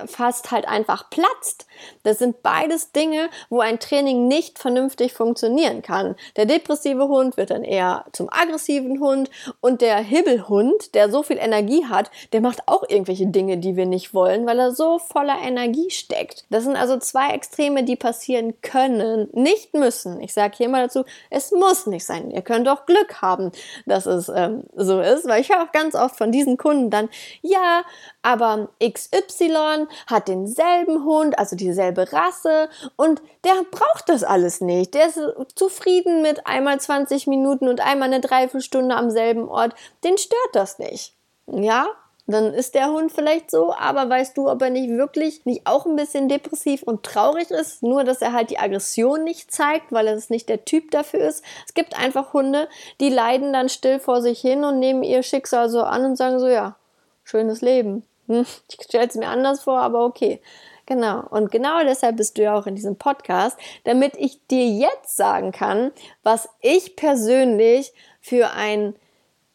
fast 0.08 0.52
halt 0.52 0.68
einfach 0.68 1.10
platzt. 1.10 1.66
Das 2.04 2.20
sind 2.20 2.42
beides 2.44 2.92
Dinge, 2.92 3.30
wo 3.50 3.60
ein 3.60 3.80
Training 3.80 4.28
nicht 4.28 4.60
vernünftig 4.60 5.14
funktionieren 5.14 5.82
kann. 5.82 6.16
Der 6.36 6.46
depressive 6.46 7.08
Hund 7.08 7.38
wird 7.38 7.52
dann 7.52 7.64
eher 7.64 8.06
zum 8.12 8.30
aggressiven 8.30 9.00
Hund 9.00 9.30
und 9.62 9.82
der 9.82 9.98
Hibbelhund, 9.98 10.96
der 10.96 11.10
so 11.10 11.24
viel 11.24 11.38
Energie 11.38 11.86
hat, 11.86 12.12
der 12.34 12.42
macht 12.42 12.68
auch 12.68 12.84
irgendwelche 12.88 13.28
Dinge, 13.28 13.58
die 13.58 13.76
wir 13.76 13.86
nicht 13.86 14.14
wollen, 14.14 14.46
weil 14.46 14.60
er 14.60 14.72
so 14.72 15.00
voller 15.00 15.38
Energie 15.42 15.90
steckt. 15.90 16.46
Das 16.50 16.64
sind 16.64 16.76
also 16.76 16.98
zwei 16.98 17.32
Extreme, 17.32 17.84
die 17.84 17.96
passieren 17.96 18.60
können, 18.62 19.30
nicht 19.34 19.74
müssen. 19.74 20.22
Ich 20.22 20.34
sage 20.34 20.56
hier 20.58 20.70
mal 20.70 20.84
dazu, 20.84 21.04
es 21.30 21.52
muss 21.52 21.88
nicht 21.88 22.06
sein. 22.06 22.32
Ihr 22.32 22.42
könnt 22.42 22.68
auch 22.68 22.86
Glück 22.86 23.22
haben, 23.22 23.52
dass 23.86 24.06
es 24.06 24.30
ähm, 24.30 24.64
so 24.76 25.00
ist, 25.14 25.28
weil 25.28 25.42
ich 25.42 25.50
höre 25.50 25.64
auch 25.64 25.72
ganz 25.72 25.96
oft 25.96 26.18
von 26.18 26.32
diesen 26.32 26.58
Kunden 26.58 26.90
dann, 26.90 27.10
ja, 27.42 27.84
aber 28.22 28.70
XY 28.84 29.88
hat 30.08 30.28
denselben 30.28 31.06
Hund, 31.06 31.38
also 31.38 31.56
dieselbe 31.56 32.12
Rasse 32.12 32.70
und 32.96 33.22
der 33.44 33.64
braucht 33.72 34.10
das 34.10 34.24
alles 34.24 34.62
nicht. 34.62 34.94
Der 34.94 35.08
ist 35.08 35.20
zufrieden 35.56 36.22
mit 36.22 36.46
einmal 36.46 36.80
20 36.80 37.28
Minuten 37.28 37.68
und 37.68 37.82
einmal 37.82 38.08
eine 38.10 38.22
Dreiviertelstunde 38.22 38.96
am 38.96 39.10
selben 39.10 39.48
Ort. 39.48 39.74
Den 40.04 40.18
stört 40.18 40.50
das 40.54 40.80
nicht. 40.80 41.14
Ja, 41.48 41.88
dann 42.34 42.54
ist 42.54 42.76
der 42.76 42.92
Hund 42.92 43.12
vielleicht 43.12 43.50
so, 43.50 43.74
aber 43.74 44.10
weißt 44.10 44.38
du, 44.38 44.50
ob 44.50 44.62
er 44.62 44.70
nicht 44.70 44.90
wirklich 44.90 45.46
nicht 45.46 45.66
auch 45.66 45.86
ein 45.86 45.96
bisschen 45.96 46.30
depressiv 46.30 46.84
und 46.84 47.04
traurig 47.04 47.50
ist, 47.50 47.82
nur 47.82 48.04
dass 48.04 48.22
er 48.22 48.34
halt 48.34 48.50
die 48.52 48.60
Aggression 48.60 49.24
nicht 49.24 49.52
zeigt, 49.52 49.92
weil 49.92 50.08
er 50.08 50.16
es 50.16 50.30
nicht 50.30 50.50
der 50.50 50.66
Typ 50.66 50.92
dafür 50.92 51.22
ist. 51.22 51.44
Es 51.66 51.74
gibt 51.74 51.98
einfach 51.98 52.34
Hunde, 52.34 52.68
die 53.00 53.10
leiden 53.10 53.54
dann 53.54 53.70
still 53.70 54.00
vor 54.00 54.22
sich 54.22 54.40
hin 54.40 54.64
und 54.64 54.80
nehmen 54.80 55.04
ihr 55.04 55.24
Schicksal 55.24 55.70
so 55.70 55.82
an 55.82 56.06
und 56.06 56.16
sagen 56.18 56.40
so, 56.40 56.48
ja, 56.48 56.76
schönes 57.24 57.62
Leben. 57.62 58.04
Hm, 58.28 58.46
ich 58.70 58.84
stelle 58.84 59.08
es 59.08 59.16
mir 59.16 59.28
anders 59.28 59.64
vor, 59.64 59.80
aber 59.80 60.06
okay. 60.06 60.42
Genau. 60.86 61.24
Und 61.30 61.52
genau 61.52 61.84
deshalb 61.84 62.18
bist 62.18 62.38
du 62.38 62.42
ja 62.42 62.58
auch 62.58 62.66
in 62.66 62.76
diesem 62.76 62.96
Podcast, 62.96 63.60
damit 63.84 64.14
ich 64.18 64.46
dir 64.48 64.68
jetzt 64.68 65.16
sagen 65.16 65.52
kann, 65.52 65.92
was 66.24 66.50
ich 66.62 66.96
persönlich 66.96 67.94
für 68.22 68.52
einen 68.52 68.96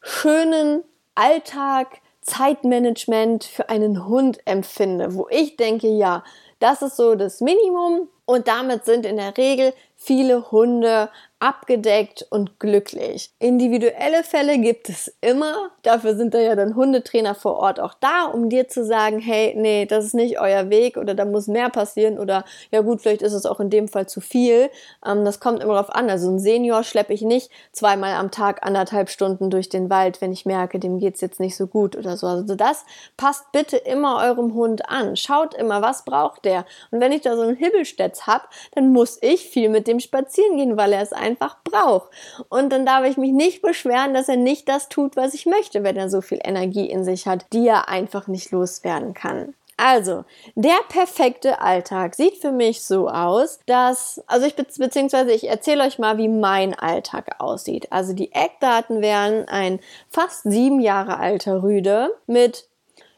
schönen 0.01 0.85
Alltag 1.17 2.01
Zeitmanagement 2.25 3.45
für 3.45 3.69
einen 3.69 4.07
Hund 4.07 4.39
empfinde, 4.47 5.15
wo 5.15 5.29
ich 5.31 5.57
denke, 5.57 5.89
ja, 5.89 6.25
das 6.59 6.83
ist 6.83 6.97
so 6.97 7.15
das 7.15 7.41
Minimum. 7.41 8.09
Und 8.27 8.49
damit 8.49 8.87
sind 8.87 9.05
in 9.05 9.19
der 9.19 9.37
Regel 9.37 9.75
viele 10.05 10.51
Hunde 10.51 11.09
abgedeckt 11.45 12.27
und 12.31 12.59
glücklich. 12.59 13.31
Individuelle 13.39 14.23
Fälle 14.23 14.59
gibt 14.59 14.89
es 14.89 15.15
immer. 15.21 15.71
Dafür 15.83 16.17
sind 16.17 16.33
da 16.33 16.39
ja 16.39 16.57
dann 16.57 16.75
Hundetrainer 16.75 17.35
vor 17.35 17.59
Ort 17.59 17.81
auch 17.81 17.93
da, 17.93 18.25
um 18.25 18.49
dir 18.49 18.67
zu 18.67 18.83
sagen, 18.83 19.19
hey, 19.19 19.55
nee, 19.55 19.85
das 19.85 20.07
ist 20.07 20.15
nicht 20.15 20.41
euer 20.41 20.71
Weg 20.71 20.97
oder 20.97 21.15
da 21.15 21.27
muss 21.27 21.47
mehr 21.47 21.69
passieren 21.69 22.19
oder 22.19 22.45
ja 22.71 22.81
gut, 22.81 23.03
vielleicht 23.03 23.21
ist 23.21 23.35
es 23.35 23.45
auch 23.45 23.61
in 23.61 23.69
dem 23.69 23.89
Fall 23.89 24.07
zu 24.09 24.23
viel. 24.23 24.71
Ähm, 25.07 25.27
das 25.27 25.39
kommt 25.39 25.63
immer 25.63 25.75
darauf 25.75 25.95
an. 25.95 26.09
Also 26.09 26.31
ein 26.31 26.39
Senior 26.39 26.83
schleppe 26.83 27.13
ich 27.13 27.21
nicht 27.21 27.51
zweimal 27.73 28.15
am 28.15 28.31
Tag 28.31 28.67
anderthalb 28.67 29.11
Stunden 29.11 29.51
durch 29.51 29.69
den 29.69 29.91
Wald, 29.91 30.23
wenn 30.23 30.33
ich 30.33 30.47
merke, 30.47 30.79
dem 30.79 30.99
geht's 30.99 31.21
jetzt 31.21 31.41
nicht 31.41 31.57
so 31.57 31.67
gut 31.67 31.95
oder 31.95 32.17
so. 32.17 32.27
Also 32.27 32.55
das 32.55 32.87
passt 33.19 33.53
bitte 33.53 33.77
immer 33.77 34.23
eurem 34.25 34.55
Hund 34.55 34.89
an. 34.89 35.15
Schaut 35.17 35.53
immer, 35.53 35.83
was 35.83 36.07
braucht 36.07 36.47
der. 36.47 36.65
Und 36.91 37.01
wenn 37.01 37.13
ich 37.13 37.21
da 37.21 37.37
so 37.37 37.43
einen 37.43 37.57
Hibbelstätz 37.57 38.23
hab, 38.27 38.49
dann 38.75 38.93
muss 38.93 39.19
ich 39.21 39.43
viel 39.51 39.69
mit 39.69 39.87
dem 39.87 39.94
spazieren 40.01 40.57
gehen, 40.57 40.77
weil 40.77 40.93
er 40.93 41.03
es 41.03 41.13
einfach 41.13 41.63
braucht. 41.65 42.11
Und 42.49 42.71
dann 42.71 42.87
darf 42.87 43.05
ich 43.05 43.17
mich 43.17 43.33
nicht 43.33 43.63
beschweren, 43.63 44.15
dass 44.15 44.29
er 44.29 44.37
nicht 44.37 44.69
das 44.69 44.89
tut, 44.89 45.17
was 45.17 45.35
ich 45.35 45.47
möchte, 45.47 45.83
wenn 45.83 45.97
er 45.97 46.11
so 46.11 46.21
viel 46.21 46.41
Energie 46.43 46.89
in 46.89 47.05
sich 47.05 47.27
hat, 47.27 47.47
die 47.53 47.67
er 47.67 47.89
einfach 47.89 48.27
nicht 48.27 48.51
loswerden 48.51 49.15
kann. 49.15 49.55
Also, 49.77 50.25
der 50.55 50.79
perfekte 50.89 51.61
Alltag 51.61 52.15
sieht 52.15 52.37
für 52.37 52.53
mich 52.53 52.85
so 52.85 53.09
aus, 53.09 53.59
dass, 53.67 54.23
also 54.29 54.47
ich 54.47 54.55
beziehungsweise 54.55 55.33
ich 55.33 55.49
erzähle 55.49 55.85
euch 55.85 55.99
mal, 55.99 56.17
wie 56.17 56.29
mein 56.29 56.75
Alltag 56.75 57.41
aussieht. 57.41 57.91
Also 57.91 58.13
die 58.13 58.33
Eckdaten 58.33 59.03
wären 59.03 59.49
ein 59.49 59.81
fast 60.11 60.45
sieben 60.45 60.81
Jahre 60.81 61.19
alter 61.19 61.65
Rüde 61.65 62.15
mit 62.27 62.69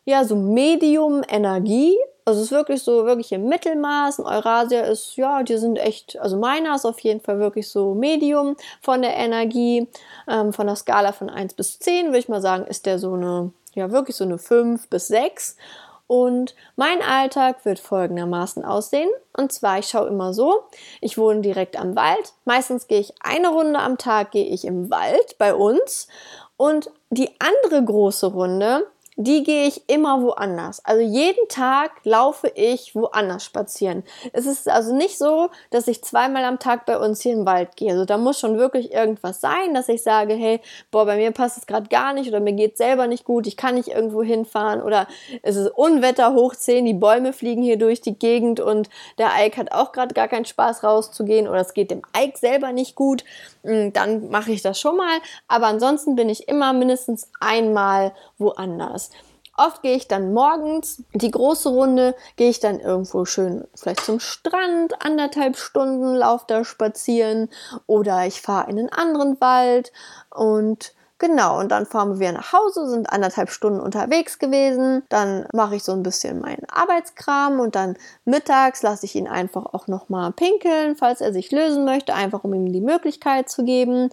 ja 0.07 0.25
so 0.25 0.35
Medium 0.35 1.23
Energie, 1.29 1.97
also 2.27 2.41
es 2.41 2.47
ist 2.47 2.53
wirklich 2.53 2.83
so, 2.83 3.07
wirklich 3.07 3.31
im 3.31 3.49
Mittelmaß. 3.49 4.19
Ein 4.19 4.27
Eurasia 4.27 4.81
ist, 4.81 5.15
ja, 5.15 5.45
die 5.45 5.57
sind 5.59 5.77
echt, 5.77 6.19
also 6.19 6.37
meiner 6.37 6.75
ist 6.75 6.85
auf 6.85 6.99
jeden 6.99 7.21
Fall 7.21 7.39
wirklich 7.39 7.69
so 7.69 7.95
Medium 7.95 8.57
von 8.83 9.01
der 9.01 9.15
Energie. 9.15 9.87
Ähm, 10.29 10.53
von 10.53 10.67
der 10.67 10.75
Skala 10.75 11.13
von 11.13 11.31
1 11.31 11.55
bis 11.55 11.79
10 11.79 12.07
würde 12.07 12.19
ich 12.19 12.29
mal 12.29 12.43
sagen, 12.43 12.67
ist 12.67 12.85
der 12.85 12.99
so 12.99 13.15
eine, 13.15 13.53
ja, 13.75 13.93
wirklich 13.93 14.17
so 14.17 14.25
eine 14.25 14.39
5 14.39 14.89
bis 14.89 15.07
6. 15.07 15.57
Und 16.09 16.57
mein 16.75 17.01
Alltag 17.01 17.65
wird 17.65 17.79
folgendermaßen 17.79 18.65
aussehen. 18.65 19.11
Und 19.37 19.53
zwar, 19.53 19.79
ich 19.79 19.87
schaue 19.87 20.09
immer 20.09 20.35
so, 20.35 20.65
ich 21.01 21.19
wohne 21.19 21.43
direkt 21.43 21.79
am 21.79 21.95
Wald. 21.95 22.33
Meistens 22.45 22.89
gehe 22.89 23.01
ich 23.01 23.15
eine 23.21 23.51
Runde 23.51 23.79
am 23.79 23.99
Tag, 23.99 24.33
gehe 24.33 24.47
ich 24.47 24.65
im 24.65 24.91
Wald 24.91 25.39
bei 25.39 25.55
uns. 25.55 26.09
Und 26.57 26.91
die 27.11 27.31
andere 27.39 27.85
große 27.85 28.27
Runde, 28.27 28.85
die 29.17 29.43
gehe 29.43 29.67
ich 29.67 29.89
immer 29.89 30.23
woanders. 30.23 30.85
Also 30.85 31.01
jeden 31.01 31.49
Tag 31.49 31.93
laufe 32.05 32.49
ich 32.55 32.95
woanders 32.95 33.45
spazieren. 33.45 34.05
Es 34.35 34.45
ist 34.45 34.69
also 34.69 34.95
nicht 34.95 35.17
so, 35.17 35.49
dass 35.71 35.89
ich 35.89 36.05
zweimal 36.05 36.45
am 36.45 36.59
Tag 36.59 36.85
bei 36.85 36.99
uns 36.99 37.23
hier 37.23 37.33
im 37.33 37.47
Wald 37.47 37.77
gehe. 37.77 37.93
Also 37.93 38.05
da 38.05 38.19
muss 38.19 38.39
schon 38.39 38.59
wirklich 38.59 38.93
irgendwas 38.93 39.41
sein, 39.41 39.73
dass 39.73 39.89
ich 39.89 40.03
sage, 40.03 40.35
hey, 40.35 40.61
boah, 40.91 41.07
bei 41.07 41.17
mir 41.17 41.31
passt 41.31 41.57
es 41.57 41.67
gerade 41.67 41.89
gar 41.89 42.13
nicht 42.13 42.29
oder 42.29 42.41
mir 42.41 42.53
geht 42.53 42.77
selber 42.77 43.07
nicht 43.07 43.25
gut, 43.25 43.47
ich 43.47 43.57
kann 43.57 43.77
nicht 43.77 43.89
irgendwo 43.89 44.23
hinfahren 44.23 44.83
oder 44.83 45.07
es 45.43 45.57
ist 45.57 45.71
Unwetter 45.71 46.35
hoch 46.35 46.55
10, 46.55 46.85
die 46.85 46.93
Bäume 46.93 47.33
fliegen 47.33 47.63
hier 47.63 47.79
durch 47.79 48.03
die 48.03 48.19
Gegend 48.19 48.61
und 48.61 48.91
der 49.17 49.33
Eik 49.33 49.57
hat 49.57 49.73
auch 49.73 49.93
gerade 49.93 50.13
gar 50.13 50.29
keinen 50.29 50.45
Spaß 50.45 50.85
rauszugehen 50.85 51.49
oder 51.49 51.61
es 51.61 51.73
geht 51.73 51.91
dem 51.91 52.03
Eik 52.13 52.37
selber 52.37 52.73
nicht 52.73 52.95
gut, 52.95 53.25
hm, 53.65 53.95
dann 53.95 54.29
mache 54.29 54.53
ich 54.53 54.61
das 54.61 54.79
schon 54.79 54.97
mal. 54.97 55.19
Aber 55.49 55.67
ansonsten 55.67 56.17
bin 56.17 56.29
ich 56.29 56.49
immer 56.49 56.75
mindestens 56.75 57.31
einmal 57.41 58.13
woanders. 58.39 59.11
Oft 59.57 59.83
gehe 59.83 59.97
ich 59.97 60.07
dann 60.07 60.35
morgens 60.35 61.03
die 61.15 61.31
große 61.31 61.71
Runde, 61.71 62.15
gehe 62.37 62.51
ich 62.51 62.61
dann 62.61 62.79
irgendwo 62.79 63.25
schön 63.25 63.67
vielleicht 63.75 64.05
zum 64.05 64.21
Strand, 64.21 65.03
anderthalb 65.03 65.57
Stunden 65.57 66.15
lauf 66.15 66.47
da 66.47 66.65
spazieren 66.65 67.49
oder 67.87 68.27
ich 68.27 68.43
fahre 68.43 68.71
in 68.71 68.79
einen 68.79 68.93
anderen 68.93 69.41
Wald 69.41 69.93
und 70.31 70.93
Genau, 71.19 71.59
und 71.61 71.71
dann 71.71 71.87
fahren 71.87 72.21
wir 72.21 72.31
nach 72.33 72.53
Hause, 72.53 72.91
sind 72.91 73.09
anderthalb 73.09 73.49
Stunden 73.49 73.81
unterwegs 73.81 74.39
gewesen. 74.39 75.03
Dann 75.09 75.47
mache 75.55 75.77
ich 75.77 75.83
so 75.83 75.93
ein 75.93 76.03
bisschen 76.03 76.41
meinen 76.41 76.69
Arbeitskram 76.69 77.59
und 77.59 77.75
dann 77.75 77.97
mittags 78.27 78.83
lasse 78.83 79.07
ich 79.07 79.15
ihn 79.15 79.27
einfach 79.27 79.65
auch 79.73 79.87
nochmal 79.87 80.33
pinkeln, 80.33 80.95
falls 80.95 81.23
er 81.23 81.33
sich 81.33 81.51
lösen 81.53 81.87
möchte, 81.87 82.13
einfach 82.13 82.45
um 82.45 82.53
ihm 82.53 82.71
die 82.71 82.83
Möglichkeit 82.83 83.49
zu 83.49 83.65
geben. 83.65 84.11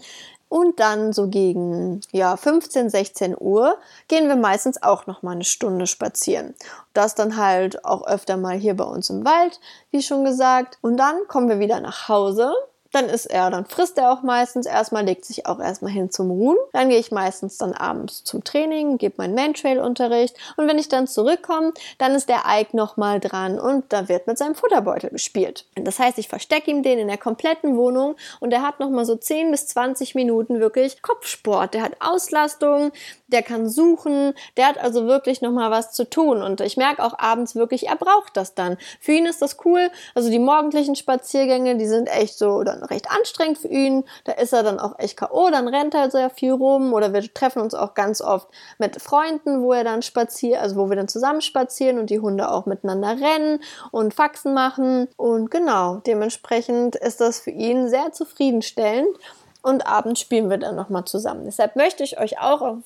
Und 0.54 0.80
dann 0.80 1.14
so 1.14 1.30
gegen 1.30 2.02
ja, 2.12 2.38
15, 2.38 2.92
16 2.92 3.36
Uhr 3.40 3.80
gehen 4.08 4.28
wir 4.28 4.36
meistens 4.36 4.84
auch 4.84 5.08
noch 5.08 5.24
mal 5.24 5.32
eine 5.32 5.46
Stunde 5.46 5.88
spazieren. 5.88 6.54
Das 6.94 7.16
dann 7.16 7.38
halt 7.38 7.84
auch 7.84 8.06
öfter 8.06 8.38
mal 8.38 8.56
hier 8.56 8.78
bei 8.78 8.84
uns 8.84 9.10
im 9.10 9.26
Wald, 9.26 9.60
wie 9.90 10.04
schon 10.04 10.24
gesagt. 10.24 10.78
Und 10.82 10.98
dann 10.98 11.16
kommen 11.28 11.50
wir 11.50 11.58
wieder 11.58 11.80
nach 11.80 12.08
Hause. 12.08 12.54
Dann 12.94 13.10
ist 13.10 13.26
er, 13.26 13.50
dann 13.50 13.66
frisst 13.66 13.98
er 13.98 14.12
auch 14.12 14.22
meistens 14.22 14.66
erstmal, 14.66 15.04
legt 15.04 15.26
sich 15.26 15.46
auch 15.46 15.60
erstmal 15.60 15.92
hin 15.92 16.12
zum 16.12 16.32
Ruhen. 16.32 16.58
Dann 16.72 16.90
gehe 16.90 17.00
ich 17.00 17.12
meistens 17.12 17.58
dann 17.58 17.74
abends 17.74 18.24
zum 18.24 18.44
Training, 18.44 18.98
gebe 18.98 19.16
meinen 19.18 19.36
Mantrail-Unterricht 19.36 20.38
und 20.58 20.68
wenn 20.68 20.78
ich 20.78 20.90
dann 20.90 21.08
zurückkomme, 21.08 21.74
dann 21.98 22.14
ist 22.14 22.30
der 22.30 22.44
Ike 22.48 22.78
nochmal 22.78 23.20
dran 23.20 23.60
und 23.60 23.92
da 23.92 24.08
wird 24.10 24.28
mit 24.28 24.38
seinem 24.38 24.56
Futterbeutel 24.56 25.10
gespielt. 25.10 25.66
Das 25.76 26.00
heißt, 26.00 26.18
ich 26.20 26.28
verstecke 26.28 26.70
ihm 26.70 26.84
den 26.84 27.00
in 27.00 27.08
der 27.08 27.18
kompletten 27.18 27.76
Wohnung 27.78 28.16
und 28.40 28.54
er 28.54 28.62
hat 28.62 28.80
nochmal 28.80 29.06
so 29.06 29.16
10 29.16 29.52
bis 29.52 29.68
20 29.68 30.16
Minuten 30.16 30.60
wirklich 30.60 31.02
Kopfsport. 31.02 31.74
Der 31.74 31.82
hat 31.82 31.98
Auslastung, 32.00 32.92
der 33.34 33.44
kann 33.44 33.68
suchen, 33.68 34.34
der 34.56 34.68
hat 34.68 34.78
also 34.78 35.08
wirklich 35.08 35.42
nochmal 35.42 35.72
was 35.72 35.92
zu 35.92 36.10
tun. 36.10 36.42
Und 36.42 36.62
ich 36.62 36.78
merke 36.78 37.04
auch 37.04 37.18
abends 37.18 37.56
wirklich, 37.56 37.88
er 37.88 37.96
braucht 37.96 38.38
das 38.38 38.54
dann. 38.54 38.78
Für 39.02 39.14
ihn 39.14 39.26
ist 39.26 39.42
das 39.42 39.58
cool. 39.66 39.90
Also 40.16 40.30
die 40.30 40.40
morgendlichen 40.40 40.96
Spaziergänge, 40.96 41.76
die 41.76 41.88
sind 41.88 42.08
echt 42.08 42.38
so 42.38 42.64
dann 42.64 42.84
recht 42.84 43.10
anstrengend 43.10 43.58
für 43.58 43.68
ihn. 43.68 44.06
Da 44.24 44.34
ist 44.34 44.54
er 44.54 44.64
dann 44.64 44.80
auch 44.80 44.98
echt 45.00 45.18
K.O., 45.18 45.50
dann 45.50 45.68
rennt 45.68 45.96
er 45.96 46.12
sehr 46.12 46.30
viel 46.30 46.52
rum. 46.52 46.94
Oder 46.94 47.12
wir 47.14 47.34
treffen 47.34 47.62
uns 47.62 47.74
auch 47.74 47.96
ganz 47.96 48.22
oft 48.22 48.48
mit 48.78 49.02
Freunden, 49.02 49.64
wo 49.64 49.74
er 49.74 49.84
dann 49.84 50.02
spaziert, 50.02 50.62
also 50.62 50.76
wo 50.76 50.90
wir 50.90 50.96
dann 50.96 51.08
zusammen 51.08 51.42
spazieren 51.42 51.98
und 51.98 52.10
die 52.10 52.20
Hunde 52.20 52.52
auch 52.52 52.66
miteinander 52.66 53.18
rennen 53.20 53.60
und 53.92 54.14
Faxen 54.14 54.54
machen. 54.54 55.08
Und 55.18 55.50
genau, 55.50 55.98
dementsprechend 56.06 56.96
ist 56.96 57.20
das 57.20 57.40
für 57.40 57.52
ihn 57.52 57.90
sehr 57.90 58.12
zufriedenstellend 58.12 59.18
und 59.64 59.88
abends 59.88 60.20
spielen 60.20 60.50
wir 60.50 60.58
dann 60.58 60.76
nochmal 60.76 61.06
zusammen. 61.06 61.46
Deshalb 61.46 61.76
möchte 61.76 62.04
ich 62.04 62.20
euch 62.20 62.40
auch 62.40 62.62
auf 62.62 62.78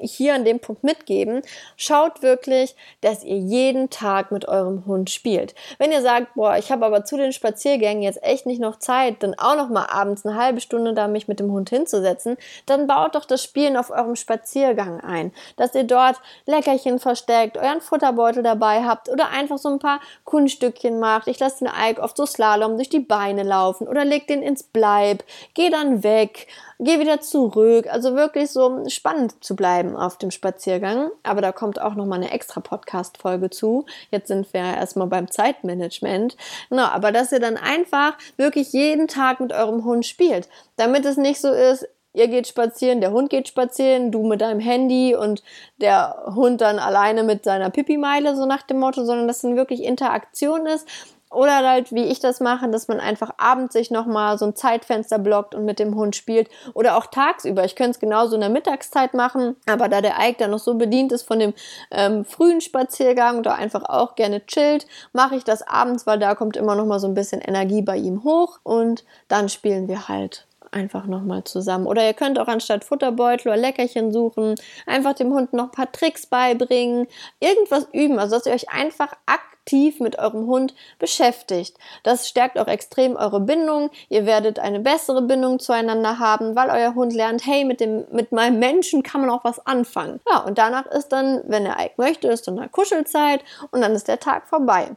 hier 0.00 0.34
an 0.34 0.44
dem 0.44 0.60
Punkt 0.60 0.82
mitgeben. 0.82 1.42
Schaut 1.76 2.22
wirklich, 2.22 2.74
dass 3.02 3.22
ihr 3.22 3.36
jeden 3.36 3.90
Tag 3.90 4.32
mit 4.32 4.48
eurem 4.48 4.86
Hund 4.86 5.10
spielt. 5.10 5.54
Wenn 5.78 5.92
ihr 5.92 6.00
sagt, 6.00 6.34
boah, 6.34 6.56
ich 6.56 6.72
habe 6.72 6.86
aber 6.86 7.04
zu 7.04 7.16
den 7.16 7.32
Spaziergängen 7.32 8.02
jetzt 8.02 8.22
echt 8.22 8.46
nicht 8.46 8.60
noch 8.60 8.78
Zeit, 8.78 9.22
dann 9.22 9.34
auch 9.38 9.56
noch 9.56 9.68
mal 9.68 9.86
abends 9.86 10.24
eine 10.24 10.36
halbe 10.36 10.60
Stunde 10.60 10.94
da 10.94 11.06
mich 11.06 11.28
mit 11.28 11.38
dem 11.38 11.52
Hund 11.52 11.68
hinzusetzen, 11.68 12.38
dann 12.66 12.86
baut 12.86 13.14
doch 13.14 13.26
das 13.26 13.42
Spielen 13.42 13.76
auf 13.76 13.90
eurem 13.90 14.16
Spaziergang 14.16 15.00
ein, 15.00 15.32
dass 15.56 15.74
ihr 15.74 15.84
dort 15.84 16.20
Leckerchen 16.46 16.98
versteckt, 16.98 17.58
euren 17.58 17.82
Futterbeutel 17.82 18.42
dabei 18.42 18.84
habt 18.84 19.10
oder 19.10 19.28
einfach 19.30 19.58
so 19.58 19.68
ein 19.68 19.78
paar 19.78 20.00
Kunststückchen 20.24 20.98
macht. 20.98 21.28
Ich 21.28 21.38
lasse 21.38 21.64
den 21.64 21.72
Ike 21.74 22.00
oft 22.00 22.16
so 22.16 22.24
Slalom 22.24 22.76
durch 22.76 22.88
die 22.88 23.00
Beine 23.00 23.42
laufen 23.42 23.86
oder 23.86 24.04
legt 24.04 24.30
den 24.30 24.42
ins 24.42 24.62
Bleib, 24.62 25.24
geh 25.52 25.68
dann 25.68 26.02
weg 26.02 26.46
geh 26.78 27.00
wieder 27.00 27.20
zurück. 27.20 27.86
Also 27.90 28.14
wirklich 28.14 28.50
so 28.50 28.84
spannend 28.88 29.42
zu 29.44 29.56
bleiben 29.56 29.96
auf 29.96 30.18
dem 30.18 30.30
Spaziergang. 30.30 31.10
Aber 31.22 31.40
da 31.40 31.52
kommt 31.52 31.80
auch 31.80 31.94
noch 31.94 32.06
mal 32.06 32.16
eine 32.16 32.32
extra 32.32 32.60
Podcast-Folge 32.60 33.50
zu. 33.50 33.86
Jetzt 34.10 34.28
sind 34.28 34.52
wir 34.52 34.60
erstmal 34.60 35.06
beim 35.06 35.30
Zeitmanagement. 35.30 36.36
Genau, 36.70 36.84
aber 36.84 37.12
dass 37.12 37.32
ihr 37.32 37.40
dann 37.40 37.56
einfach 37.56 38.16
wirklich 38.36 38.72
jeden 38.72 39.08
Tag 39.08 39.40
mit 39.40 39.52
eurem 39.52 39.84
Hund 39.84 40.06
spielt. 40.06 40.48
Damit 40.76 41.04
es 41.04 41.16
nicht 41.16 41.40
so 41.40 41.52
ist, 41.52 41.86
ihr 42.14 42.28
geht 42.28 42.46
spazieren, 42.46 43.00
der 43.00 43.12
Hund 43.12 43.28
geht 43.28 43.48
spazieren, 43.48 44.12
du 44.12 44.22
mit 44.24 44.40
deinem 44.40 44.60
Handy 44.60 45.14
und 45.16 45.42
der 45.78 46.24
Hund 46.34 46.60
dann 46.60 46.78
alleine 46.78 47.24
mit 47.24 47.44
seiner 47.44 47.70
Pipi-Meile, 47.70 48.36
so 48.36 48.46
nach 48.46 48.62
dem 48.62 48.78
Motto, 48.78 49.04
sondern 49.04 49.26
dass 49.26 49.42
dann 49.42 49.56
wirklich 49.56 49.82
Interaktion 49.82 50.66
ist 50.66 50.88
oder 51.34 51.66
halt, 51.66 51.92
wie 51.92 52.04
ich 52.04 52.20
das 52.20 52.40
mache, 52.40 52.68
dass 52.68 52.88
man 52.88 53.00
einfach 53.00 53.30
abends 53.36 53.72
sich 53.72 53.90
nochmal 53.90 54.38
so 54.38 54.46
ein 54.46 54.56
Zeitfenster 54.56 55.18
blockt 55.18 55.54
und 55.54 55.64
mit 55.64 55.78
dem 55.78 55.94
Hund 55.94 56.16
spielt. 56.16 56.48
Oder 56.74 56.96
auch 56.96 57.06
tagsüber. 57.06 57.64
Ich 57.64 57.76
könnte 57.76 57.92
es 57.92 58.00
genauso 58.00 58.34
in 58.34 58.40
der 58.40 58.50
Mittagszeit 58.50 59.14
machen, 59.14 59.56
aber 59.66 59.88
da 59.88 60.00
der 60.00 60.16
Ike 60.20 60.36
dann 60.38 60.50
noch 60.50 60.58
so 60.58 60.74
bedient 60.74 61.12
ist 61.12 61.22
von 61.22 61.38
dem 61.38 61.54
ähm, 61.90 62.24
frühen 62.24 62.60
Spaziergang 62.60 63.38
oder 63.38 63.54
einfach 63.54 63.84
auch 63.88 64.14
gerne 64.14 64.44
chillt, 64.46 64.86
mache 65.12 65.36
ich 65.36 65.44
das 65.44 65.62
abends, 65.66 66.06
weil 66.06 66.18
da 66.18 66.34
kommt 66.34 66.56
immer 66.56 66.74
nochmal 66.74 67.00
so 67.00 67.06
ein 67.06 67.14
bisschen 67.14 67.40
Energie 67.40 67.82
bei 67.82 67.96
ihm 67.96 68.24
hoch 68.24 68.58
und 68.62 69.04
dann 69.28 69.48
spielen 69.48 69.88
wir 69.88 70.08
halt 70.08 70.46
einfach 70.74 71.06
nochmal 71.06 71.44
zusammen. 71.44 71.86
Oder 71.86 72.04
ihr 72.04 72.14
könnt 72.14 72.38
auch 72.38 72.48
anstatt 72.48 72.84
Futterbeutel 72.84 73.48
oder 73.52 73.56
Leckerchen 73.56 74.12
suchen, 74.12 74.56
einfach 74.86 75.14
dem 75.14 75.32
Hund 75.32 75.52
noch 75.52 75.66
ein 75.66 75.70
paar 75.70 75.92
Tricks 75.92 76.26
beibringen, 76.26 77.06
irgendwas 77.40 77.86
üben, 77.92 78.18
also 78.18 78.36
dass 78.36 78.46
ihr 78.46 78.52
euch 78.52 78.68
einfach 78.70 79.12
aktiv 79.26 79.53
aktiv 79.64 79.98
mit 79.98 80.18
eurem 80.18 80.46
Hund 80.46 80.74
beschäftigt. 80.98 81.78
Das 82.02 82.28
stärkt 82.28 82.58
auch 82.58 82.66
extrem 82.66 83.16
eure 83.16 83.40
Bindung. 83.40 83.90
Ihr 84.10 84.26
werdet 84.26 84.58
eine 84.58 84.78
bessere 84.80 85.22
Bindung 85.22 85.58
zueinander 85.58 86.18
haben, 86.18 86.54
weil 86.54 86.68
euer 86.68 86.94
Hund 86.94 87.14
lernt, 87.14 87.46
hey, 87.46 87.64
mit 87.64 87.80
dem, 87.80 88.04
mit 88.12 88.30
meinem 88.30 88.58
Menschen 88.58 89.02
kann 89.02 89.22
man 89.22 89.30
auch 89.30 89.42
was 89.42 89.64
anfangen. 89.66 90.20
Ja, 90.30 90.40
und 90.40 90.58
danach 90.58 90.86
ist 90.86 91.08
dann, 91.08 91.42
wenn 91.46 91.64
er 91.64 91.76
möchte, 91.96 92.28
ist 92.28 92.46
dann 92.46 92.58
eine 92.58 92.68
Kuschelzeit 92.68 93.42
und 93.70 93.80
dann 93.80 93.94
ist 93.94 94.08
der 94.08 94.20
Tag 94.20 94.46
vorbei. 94.48 94.90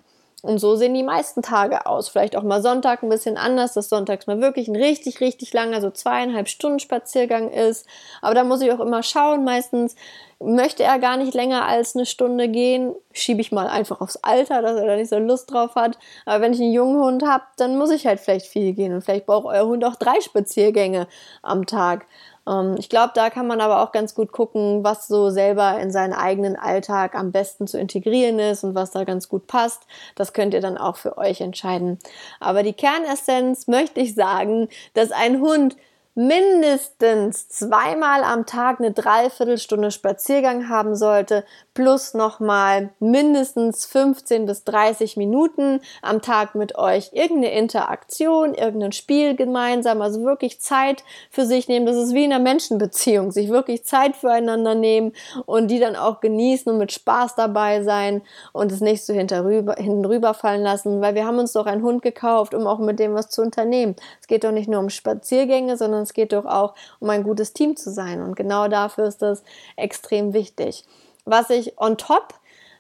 Und 0.44 0.60
so 0.60 0.76
sehen 0.76 0.94
die 0.94 1.02
meisten 1.04 1.42
Tage 1.42 1.88
aus. 1.88 2.10
Vielleicht 2.10 2.36
auch 2.36 2.44
mal 2.44 2.62
Sonntag 2.62 3.02
ein 3.02 3.10
bisschen 3.10 3.38
anders, 3.38 3.74
dass 3.74 3.90
sonntags 3.90 4.28
mal 4.28 4.40
wirklich 4.40 4.68
ein 4.68 4.76
richtig, 4.76 5.20
richtig 5.20 5.52
langer, 5.52 5.82
so 5.82 5.90
zweieinhalb 5.90 6.48
Stunden 6.48 6.80
Spaziergang 6.80 7.50
ist. 7.50 7.88
Aber 8.22 8.36
da 8.36 8.44
muss 8.44 8.62
ich 8.62 8.72
auch 8.72 8.80
immer 8.80 9.02
schauen. 9.02 9.44
Meistens 9.44 9.96
möchte 10.40 10.84
er 10.84 11.00
gar 11.00 11.18
nicht 11.18 11.34
länger 11.34 11.66
als 11.66 11.96
eine 11.96 12.06
Stunde 12.06 12.50
gehen. 12.50 12.94
Schiebe 13.14 13.42
ich 13.42 13.52
mal 13.52 13.68
einfach 13.68 14.00
aufs 14.00 14.18
Alter, 14.18 14.62
dass 14.62 14.80
er 14.80 14.86
da 14.86 14.96
nicht 14.96 15.10
so 15.10 15.18
Lust 15.18 15.52
drauf 15.52 15.74
hat. 15.74 15.98
Aber 16.26 16.42
wenn 16.42 16.54
ich 16.54 16.62
einen 16.62 16.72
jungen 16.72 17.02
Hund 17.02 17.24
habe, 17.24 17.44
dann 17.58 17.76
muss 17.76 17.90
ich 17.90 18.06
halt 18.06 18.20
vielleicht 18.20 18.46
viel 18.46 18.74
gehen. 18.74 18.94
Und 18.94 19.02
vielleicht 19.02 19.26
braucht 19.26 19.48
euer 19.48 19.66
Hund 19.66 19.84
auch 19.86 19.96
drei 19.96 20.22
Spaziergänge 20.22 21.08
am 21.42 21.66
Tag. 21.66 22.06
Ähm, 22.48 22.76
ich 22.78 22.90
glaube, 22.90 23.12
da 23.16 23.30
kann 23.30 23.48
man 23.48 23.62
aber 23.62 23.84
auch 23.84 23.92
ganz 23.92 24.16
gut 24.16 24.32
gucken, 24.32 24.84
was 24.84 25.08
so 25.08 25.30
selber 25.30 25.80
in 25.80 25.92
seinen 25.92 26.14
eigenen 26.14 26.56
Alltag 26.56 27.16
am 27.16 27.32
besten 27.32 27.68
zu 27.68 27.80
integrieren 27.80 28.40
ist 28.40 28.64
und 28.64 28.76
was 28.76 28.92
da 28.92 29.04
ganz 29.04 29.30
gut 29.30 29.48
passt. 29.48 29.84
Das 30.16 30.34
könnt 30.34 30.54
ihr 30.54 30.62
dann 30.62 30.78
auch 30.78 30.98
für 30.98 31.18
euch 31.18 31.42
entscheiden. 31.42 32.00
Aber 32.40 32.64
die 32.64 32.74
Kernessenz 32.74 33.68
möchte 33.68 34.00
ich 34.00 34.16
sagen, 34.16 34.70
dass 34.94 35.12
ein 35.12 35.42
Hund 35.42 35.76
mindestens 36.18 37.48
zweimal 37.48 38.24
am 38.24 38.48
Tag 38.48 38.80
eine 38.80 38.92
Dreiviertelstunde 38.92 39.92
Spaziergang 39.92 40.68
haben 40.68 40.96
sollte, 40.96 41.46
plus 41.78 42.16
nochmal 42.16 42.90
mindestens 43.00 43.86
15 43.86 44.48
bis 44.48 44.64
30 44.64 45.16
Minuten 45.16 45.80
am 46.02 46.24
Tag 46.24 46.56
mit 46.56 46.76
euch 46.76 47.12
irgendeine 47.14 47.54
Interaktion, 47.54 48.56
irgendein 48.56 48.94
Spiel 48.94 49.36
gemeinsam, 49.36 50.02
also 50.02 50.24
wirklich 50.24 50.60
Zeit 50.60 51.04
für 51.30 51.46
sich 51.46 51.68
nehmen. 51.68 51.86
Das 51.86 51.96
ist 51.96 52.16
wie 52.16 52.26
in 52.26 52.34
einer 52.34 52.44
Menschenbeziehung, 52.44 53.30
sich 53.30 53.50
wirklich 53.50 53.86
Zeit 53.86 54.16
füreinander 54.16 54.74
nehmen 54.74 55.14
und 55.46 55.68
die 55.68 55.80
dann 55.80 55.96
auch 55.96 56.20
genießen 56.20 56.72
und 56.72 56.80
mit 56.80 56.92
Spaß 56.92 57.36
dabei 57.36 57.84
sein 57.84 58.24
und 58.54 58.72
es 58.72 58.82
nicht 58.82 59.06
so 59.06 59.14
hinterrüber, 59.14 59.76
hinten 59.76 60.04
rüberfallen 60.04 60.64
lassen, 60.64 61.00
weil 61.00 61.14
wir 61.14 61.28
haben 61.28 61.38
uns 61.38 61.54
doch 61.54 61.68
einen 61.68 61.84
Hund 61.84 62.02
gekauft, 62.02 62.56
um 62.56 62.66
auch 62.66 62.80
mit 62.80 62.98
dem 62.98 63.14
was 63.14 63.30
zu 63.30 63.44
unternehmen. 63.44 63.96
Es 64.20 64.26
geht 64.26 64.46
doch 64.46 64.52
nicht 64.52 64.68
nur 64.68 64.80
um 64.80 64.90
Spaziergänge, 64.90 65.78
sondern 65.78 66.02
es 66.02 66.14
geht 66.14 66.34
doch 66.34 66.46
auch 66.46 66.74
um 67.00 67.12
ein 67.12 67.22
gutes 67.22 67.54
Team 67.54 67.76
zu 67.76 67.92
sein 67.92 68.24
und 68.24 68.36
genau 68.36 68.68
dafür 68.68 69.06
ist 69.06 69.22
das 69.22 69.44
extrem 69.76 70.34
wichtig. 70.34 70.84
Was 71.28 71.50
ich 71.50 71.78
on 71.78 71.98
top 71.98 72.34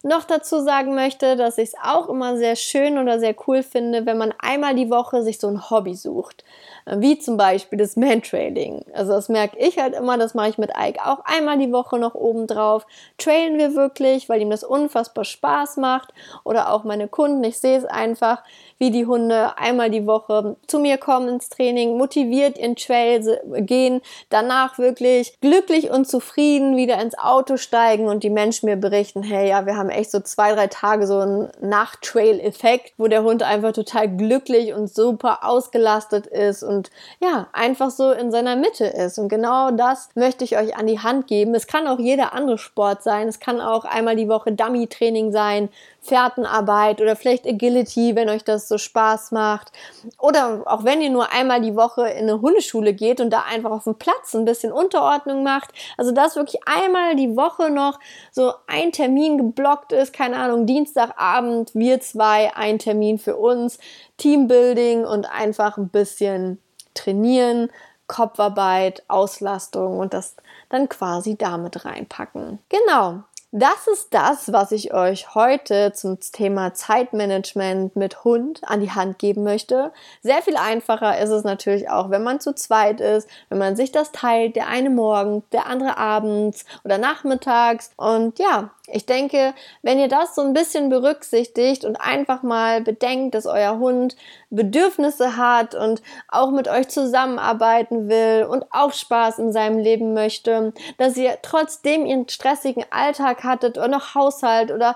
noch 0.04 0.24
dazu 0.24 0.62
sagen 0.62 0.96
möchte, 0.96 1.36
dass 1.36 1.58
ich 1.58 1.70
es 1.70 1.76
auch 1.84 2.08
immer 2.08 2.38
sehr 2.38 2.56
schön 2.56 2.98
oder 2.98 3.20
sehr 3.20 3.36
cool 3.46 3.62
finde, 3.62 4.06
wenn 4.06 4.18
man 4.18 4.34
einmal 4.40 4.74
die 4.74 4.90
Woche 4.90 5.22
sich 5.22 5.38
so 5.38 5.48
ein 5.48 5.70
Hobby 5.70 5.96
sucht. 5.96 6.46
Wie 6.96 7.20
zum 7.20 7.36
Beispiel 7.36 7.78
das 7.78 7.98
Mantrailing. 7.98 8.86
Also 8.94 9.12
das 9.12 9.28
merke 9.28 9.58
ich 9.60 9.78
halt 9.78 9.94
immer, 9.94 10.18
das 10.18 10.34
mache 10.34 10.50
ich 10.50 10.58
mit 10.58 10.72
Ike 10.78 11.06
auch 11.06 11.20
einmal 11.26 11.58
die 11.58 11.72
Woche 11.72 12.00
noch 12.00 12.16
oben 12.16 12.48
drauf. 12.48 12.86
Trailen 13.18 13.58
wir 13.58 13.76
wirklich, 13.76 14.30
weil 14.30 14.42
ihm 14.42 14.50
das 14.50 14.64
unfassbar 14.64 15.26
Spaß 15.26 15.78
macht. 15.78 16.14
Oder 16.46 16.72
auch 16.72 16.86
meine 16.86 17.08
Kunden, 17.08 17.44
ich 17.44 17.60
sehe 17.60 17.78
es 17.78 17.86
einfach, 17.86 18.42
wie 18.78 18.92
die 18.92 19.06
Hunde 19.06 19.58
einmal 19.58 19.90
die 19.90 20.06
Woche 20.06 20.56
zu 20.68 20.80
mir 20.80 20.98
kommen 20.98 21.28
ins 21.28 21.50
Training, 21.50 21.98
motiviert 21.98 22.58
in 22.58 22.76
Trail 22.76 23.42
gehen, 23.58 24.02
danach 24.30 24.78
wirklich 24.78 25.38
glücklich 25.42 25.90
und 25.90 26.08
zufrieden 26.08 26.78
wieder 26.78 27.02
ins 27.02 27.18
Auto 27.18 27.58
steigen 27.58 28.08
und 28.08 28.24
die 28.24 28.30
Menschen 28.30 28.68
mir 28.68 28.76
berichten, 28.76 29.24
hey, 29.24 29.50
ja, 29.50 29.66
wir 29.66 29.76
haben 29.76 29.90
echt 29.90 30.12
so 30.12 30.20
zwei, 30.20 30.54
drei 30.54 30.68
Tage 30.68 31.08
so 31.08 31.20
einen 31.20 31.50
Nach-Trail-Effekt, 31.60 32.94
wo 32.98 33.08
der 33.08 33.24
Hund 33.24 33.44
einfach 33.44 33.74
total 33.74 34.08
glücklich 34.16 34.74
und 34.74 34.94
super 34.94 35.40
ausgelastet 35.44 36.28
ist 36.28 36.64
und 36.64 36.77
ja, 37.20 37.48
einfach 37.54 37.90
so 37.90 38.12
in 38.12 38.32
seiner 38.32 38.56
Mitte 38.56 38.86
ist. 38.86 39.18
Und 39.18 39.30
genau 39.30 39.72
das 39.72 40.10
möchte 40.16 40.44
ich 40.44 40.58
euch 40.58 40.78
an 40.78 40.88
die 40.88 41.00
Hand 41.00 41.28
geben. 41.28 41.56
Es 41.56 41.68
kann 41.68 41.88
auch 41.88 42.00
jeder 42.00 42.34
andere 42.34 42.58
Sport 42.58 43.04
sein. 43.04 43.28
Es 43.28 43.40
kann 43.40 43.62
auch 43.62 43.86
einmal 43.86 44.16
die 44.16 44.30
Woche 44.30 44.52
Dummy-Training 44.52 45.32
sein, 45.32 45.70
Fährtenarbeit 46.02 47.02
oder 47.02 47.16
vielleicht 47.16 47.46
Agility, 47.46 48.16
wenn 48.16 48.30
euch 48.30 48.44
das 48.44 48.68
so 48.68 48.78
Spaß 48.78 49.32
macht. 49.32 49.72
Oder 50.20 50.64
auch 50.66 50.84
wenn 50.84 51.02
ihr 51.02 51.10
nur 51.10 51.32
einmal 51.32 51.62
die 51.62 51.76
Woche 51.76 52.08
in 52.10 52.30
eine 52.30 52.42
Hundeschule 52.42 52.94
geht 52.94 53.20
und 53.20 53.32
da 53.32 53.44
einfach 53.50 53.72
auf 53.72 53.84
dem 53.84 53.96
Platz 53.96 54.34
ein 54.34 54.46
bisschen 54.46 54.72
Unterordnung 54.72 55.44
macht. 55.44 55.72
Also 55.98 56.12
dass 56.12 56.36
wirklich 56.36 56.62
einmal 56.66 57.16
die 57.16 57.36
Woche 57.36 57.70
noch 57.70 58.00
so 58.32 58.54
ein 58.68 58.92
Termin 58.92 59.38
geblockt 59.38 59.92
ist, 59.92 60.14
keine 60.14 60.38
Ahnung, 60.38 60.66
Dienstagabend, 60.66 61.76
wir 61.76 62.00
zwei, 62.00 62.56
ein 62.56 62.80
Termin 62.80 63.20
für 63.20 63.36
uns, 63.36 63.78
Teambuilding 64.18 65.06
und 65.06 65.30
einfach 65.30 65.78
ein 65.78 65.90
bisschen 65.90 66.60
trainieren, 66.98 67.70
Kopfarbeit, 68.08 69.04
Auslastung 69.08 70.00
und 70.00 70.14
das 70.14 70.36
dann 70.70 70.90
quasi 70.90 71.36
damit 71.36 71.86
reinpacken. 71.86 72.60
Genau. 72.70 73.24
Das 73.54 73.88
ist 73.88 74.14
das, 74.14 74.52
was 74.52 74.74
ich 74.74 74.94
euch 74.94 75.34
heute 75.34 75.94
zum 75.94 76.20
Thema 76.20 76.74
Zeitmanagement 76.74 77.96
mit 77.96 78.26
Hund 78.26 78.60
an 78.66 78.82
die 78.82 78.92
Hand 78.92 79.20
geben 79.20 79.46
möchte. 79.46 79.94
Sehr 80.22 80.42
viel 80.42 80.58
einfacher 80.58 81.18
ist 81.18 81.30
es 81.30 81.46
natürlich 81.46 81.90
auch, 81.90 82.10
wenn 82.10 82.24
man 82.24 82.42
zu 82.42 82.54
zweit 82.54 83.00
ist, 83.00 83.30
wenn 83.48 83.58
man 83.58 83.78
sich 83.78 83.94
das 83.94 84.12
teilt, 84.12 84.58
der 84.58 84.68
eine 84.68 84.90
morgen, 84.90 85.44
der 85.54 85.66
andere 85.68 85.96
abends 85.98 86.66
oder 86.84 86.98
nachmittags. 86.98 87.92
Und 87.96 88.38
ja, 88.38 88.72
ich 88.90 89.06
denke, 89.06 89.54
wenn 89.82 90.00
ihr 90.00 90.08
das 90.08 90.34
so 90.34 90.42
ein 90.42 90.54
bisschen 90.54 90.90
berücksichtigt 90.90 91.84
und 91.84 91.98
einfach 91.98 92.42
mal 92.42 92.82
bedenkt, 92.82 93.36
dass 93.36 93.46
euer 93.46 93.80
Hund 93.80 94.16
Bedürfnisse 94.50 95.36
hat 95.36 95.76
und 95.76 96.02
auch 96.30 96.52
mit 96.52 96.70
euch 96.70 96.88
zusammenarbeiten 96.88 98.08
will 98.08 98.48
und 98.50 98.66
auch 98.72 98.94
Spaß 98.94 99.40
in 99.40 99.52
seinem 99.52 99.78
Leben 99.78 100.14
möchte, 100.14 100.74
dass 100.98 101.18
ihr 101.18 101.38
trotzdem 101.42 102.06
ihren 102.06 102.30
stressigen 102.30 102.86
Alltag 102.90 103.37
hattet 103.44 103.78
oder 103.78 103.88
noch 103.88 104.16
Haushalt 104.16 104.72
oder 104.72 104.96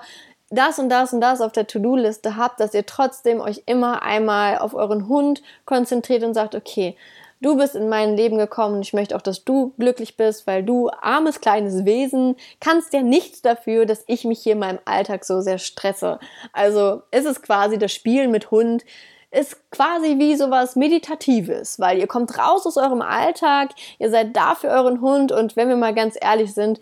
das 0.50 0.78
und 0.78 0.90
das 0.90 1.12
und 1.12 1.20
das 1.20 1.40
auf 1.40 1.52
der 1.52 1.66
To-Do-Liste 1.66 2.36
habt, 2.36 2.60
dass 2.60 2.74
ihr 2.74 2.84
trotzdem 2.84 3.40
euch 3.40 3.62
immer 3.66 4.02
einmal 4.02 4.58
auf 4.58 4.74
euren 4.74 5.08
Hund 5.08 5.42
konzentriert 5.64 6.22
und 6.22 6.34
sagt, 6.34 6.54
okay, 6.54 6.96
du 7.40 7.56
bist 7.56 7.74
in 7.74 7.88
mein 7.88 8.16
Leben 8.16 8.38
gekommen 8.38 8.76
und 8.76 8.82
ich 8.82 8.92
möchte 8.92 9.16
auch, 9.16 9.22
dass 9.22 9.44
du 9.44 9.72
glücklich 9.78 10.16
bist, 10.16 10.46
weil 10.46 10.62
du, 10.62 10.90
armes 11.00 11.40
kleines 11.40 11.84
Wesen, 11.84 12.36
kannst 12.60 12.92
ja 12.92 13.02
nichts 13.02 13.42
dafür, 13.42 13.86
dass 13.86 14.04
ich 14.06 14.24
mich 14.24 14.40
hier 14.40 14.52
in 14.52 14.60
meinem 14.60 14.78
Alltag 14.84 15.24
so 15.24 15.40
sehr 15.40 15.58
stresse. 15.58 16.18
Also 16.52 17.02
ist 17.10 17.26
es 17.26 17.42
quasi 17.42 17.78
das 17.78 17.92
Spielen 17.92 18.30
mit 18.30 18.50
Hund, 18.50 18.84
ist 19.30 19.70
quasi 19.70 20.18
wie 20.18 20.36
sowas 20.36 20.76
Meditatives, 20.76 21.80
weil 21.80 21.98
ihr 21.98 22.06
kommt 22.06 22.38
raus 22.38 22.66
aus 22.66 22.76
eurem 22.76 23.00
Alltag, 23.00 23.70
ihr 23.98 24.10
seid 24.10 24.36
da 24.36 24.54
für 24.54 24.68
euren 24.68 25.00
Hund 25.00 25.32
und 25.32 25.56
wenn 25.56 25.68
wir 25.68 25.76
mal 25.76 25.94
ganz 25.94 26.16
ehrlich 26.20 26.52
sind, 26.52 26.78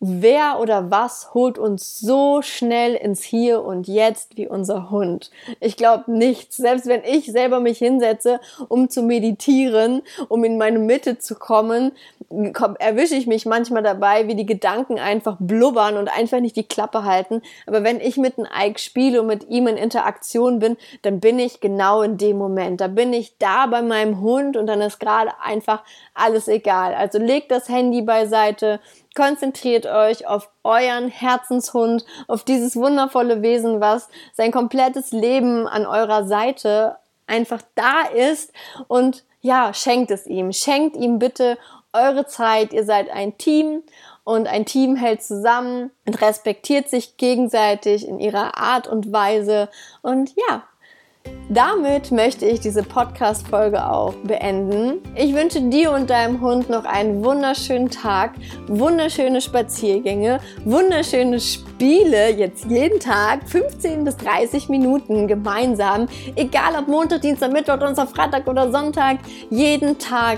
Wer 0.00 0.60
oder 0.60 0.92
was 0.92 1.34
holt 1.34 1.58
uns 1.58 1.98
so 1.98 2.40
schnell 2.40 2.94
ins 2.94 3.24
Hier 3.24 3.64
und 3.64 3.88
Jetzt 3.88 4.36
wie 4.36 4.46
unser 4.46 4.90
Hund? 4.90 5.32
Ich 5.58 5.76
glaube 5.76 6.12
nichts. 6.12 6.56
Selbst 6.56 6.86
wenn 6.86 7.02
ich 7.02 7.26
selber 7.32 7.58
mich 7.58 7.78
hinsetze, 7.78 8.38
um 8.68 8.88
zu 8.90 9.02
meditieren, 9.02 10.02
um 10.28 10.44
in 10.44 10.56
meine 10.56 10.78
Mitte 10.78 11.18
zu 11.18 11.34
kommen, 11.34 11.90
erwische 12.78 13.16
ich 13.16 13.26
mich 13.26 13.44
manchmal 13.44 13.82
dabei, 13.82 14.28
wie 14.28 14.36
die 14.36 14.46
Gedanken 14.46 15.00
einfach 15.00 15.36
blubbern 15.40 15.96
und 15.96 16.06
einfach 16.06 16.38
nicht 16.38 16.54
die 16.54 16.68
Klappe 16.68 17.02
halten. 17.02 17.42
Aber 17.66 17.82
wenn 17.82 17.98
ich 17.98 18.18
mit 18.18 18.38
einem 18.38 18.46
Ike 18.56 18.78
spiele 18.78 19.22
und 19.22 19.26
mit 19.26 19.48
ihm 19.48 19.66
in 19.66 19.76
Interaktion 19.76 20.60
bin, 20.60 20.76
dann 21.02 21.18
bin 21.18 21.40
ich 21.40 21.58
genau 21.58 22.02
in 22.02 22.18
dem 22.18 22.38
Moment. 22.38 22.80
Da 22.80 22.86
bin 22.86 23.12
ich 23.12 23.36
da 23.38 23.66
bei 23.66 23.82
meinem 23.82 24.20
Hund 24.20 24.56
und 24.56 24.68
dann 24.68 24.80
ist 24.80 25.00
gerade 25.00 25.32
einfach 25.42 25.82
alles 26.14 26.46
egal. 26.46 26.94
Also 26.94 27.18
legt 27.18 27.50
das 27.50 27.68
Handy 27.68 28.02
beiseite, 28.02 28.78
konzentriert 29.18 29.84
euch 29.86 30.28
auf 30.28 30.48
euren 30.62 31.08
Herzenshund, 31.08 32.06
auf 32.28 32.44
dieses 32.44 32.76
wundervolle 32.76 33.42
Wesen, 33.42 33.80
was 33.80 34.08
sein 34.32 34.52
komplettes 34.52 35.10
Leben 35.10 35.66
an 35.66 35.86
eurer 35.86 36.24
Seite 36.24 36.96
einfach 37.26 37.60
da 37.74 38.02
ist 38.14 38.52
und 38.86 39.24
ja, 39.40 39.74
schenkt 39.74 40.12
es 40.12 40.26
ihm. 40.26 40.52
Schenkt 40.52 40.96
ihm 40.96 41.18
bitte 41.18 41.58
eure 41.92 42.26
Zeit. 42.26 42.72
Ihr 42.72 42.84
seid 42.84 43.10
ein 43.10 43.36
Team 43.38 43.82
und 44.22 44.46
ein 44.46 44.66
Team 44.66 44.94
hält 44.94 45.22
zusammen 45.22 45.90
und 46.06 46.20
respektiert 46.20 46.88
sich 46.88 47.16
gegenseitig 47.16 48.06
in 48.06 48.20
ihrer 48.20 48.56
Art 48.56 48.86
und 48.86 49.12
Weise. 49.12 49.68
Und 50.00 50.32
ja, 50.48 50.62
damit 51.50 52.12
möchte 52.12 52.44
ich 52.44 52.60
diese 52.60 52.82
Podcast-Folge 52.82 53.90
auch 53.90 54.12
beenden. 54.24 54.98
Ich 55.14 55.34
wünsche 55.34 55.62
dir 55.62 55.92
und 55.92 56.10
deinem 56.10 56.42
Hund 56.42 56.68
noch 56.68 56.84
einen 56.84 57.24
wunderschönen 57.24 57.88
Tag, 57.88 58.32
wunderschöne 58.66 59.40
Spaziergänge, 59.40 60.40
wunderschöne 60.66 61.40
Spiele, 61.40 62.32
jetzt 62.32 62.66
jeden 62.66 63.00
Tag 63.00 63.48
15 63.48 64.04
bis 64.04 64.18
30 64.18 64.68
Minuten 64.68 65.26
gemeinsam. 65.26 66.06
Egal 66.36 66.74
ob 66.78 66.86
Montag, 66.86 67.22
Dienstag, 67.22 67.50
Mittwoch, 67.50 67.78
Donnerstag, 67.78 68.10
Freitag 68.10 68.46
oder 68.46 68.70
Sonntag, 68.70 69.16
jeden 69.48 69.98
Tag 69.98 70.36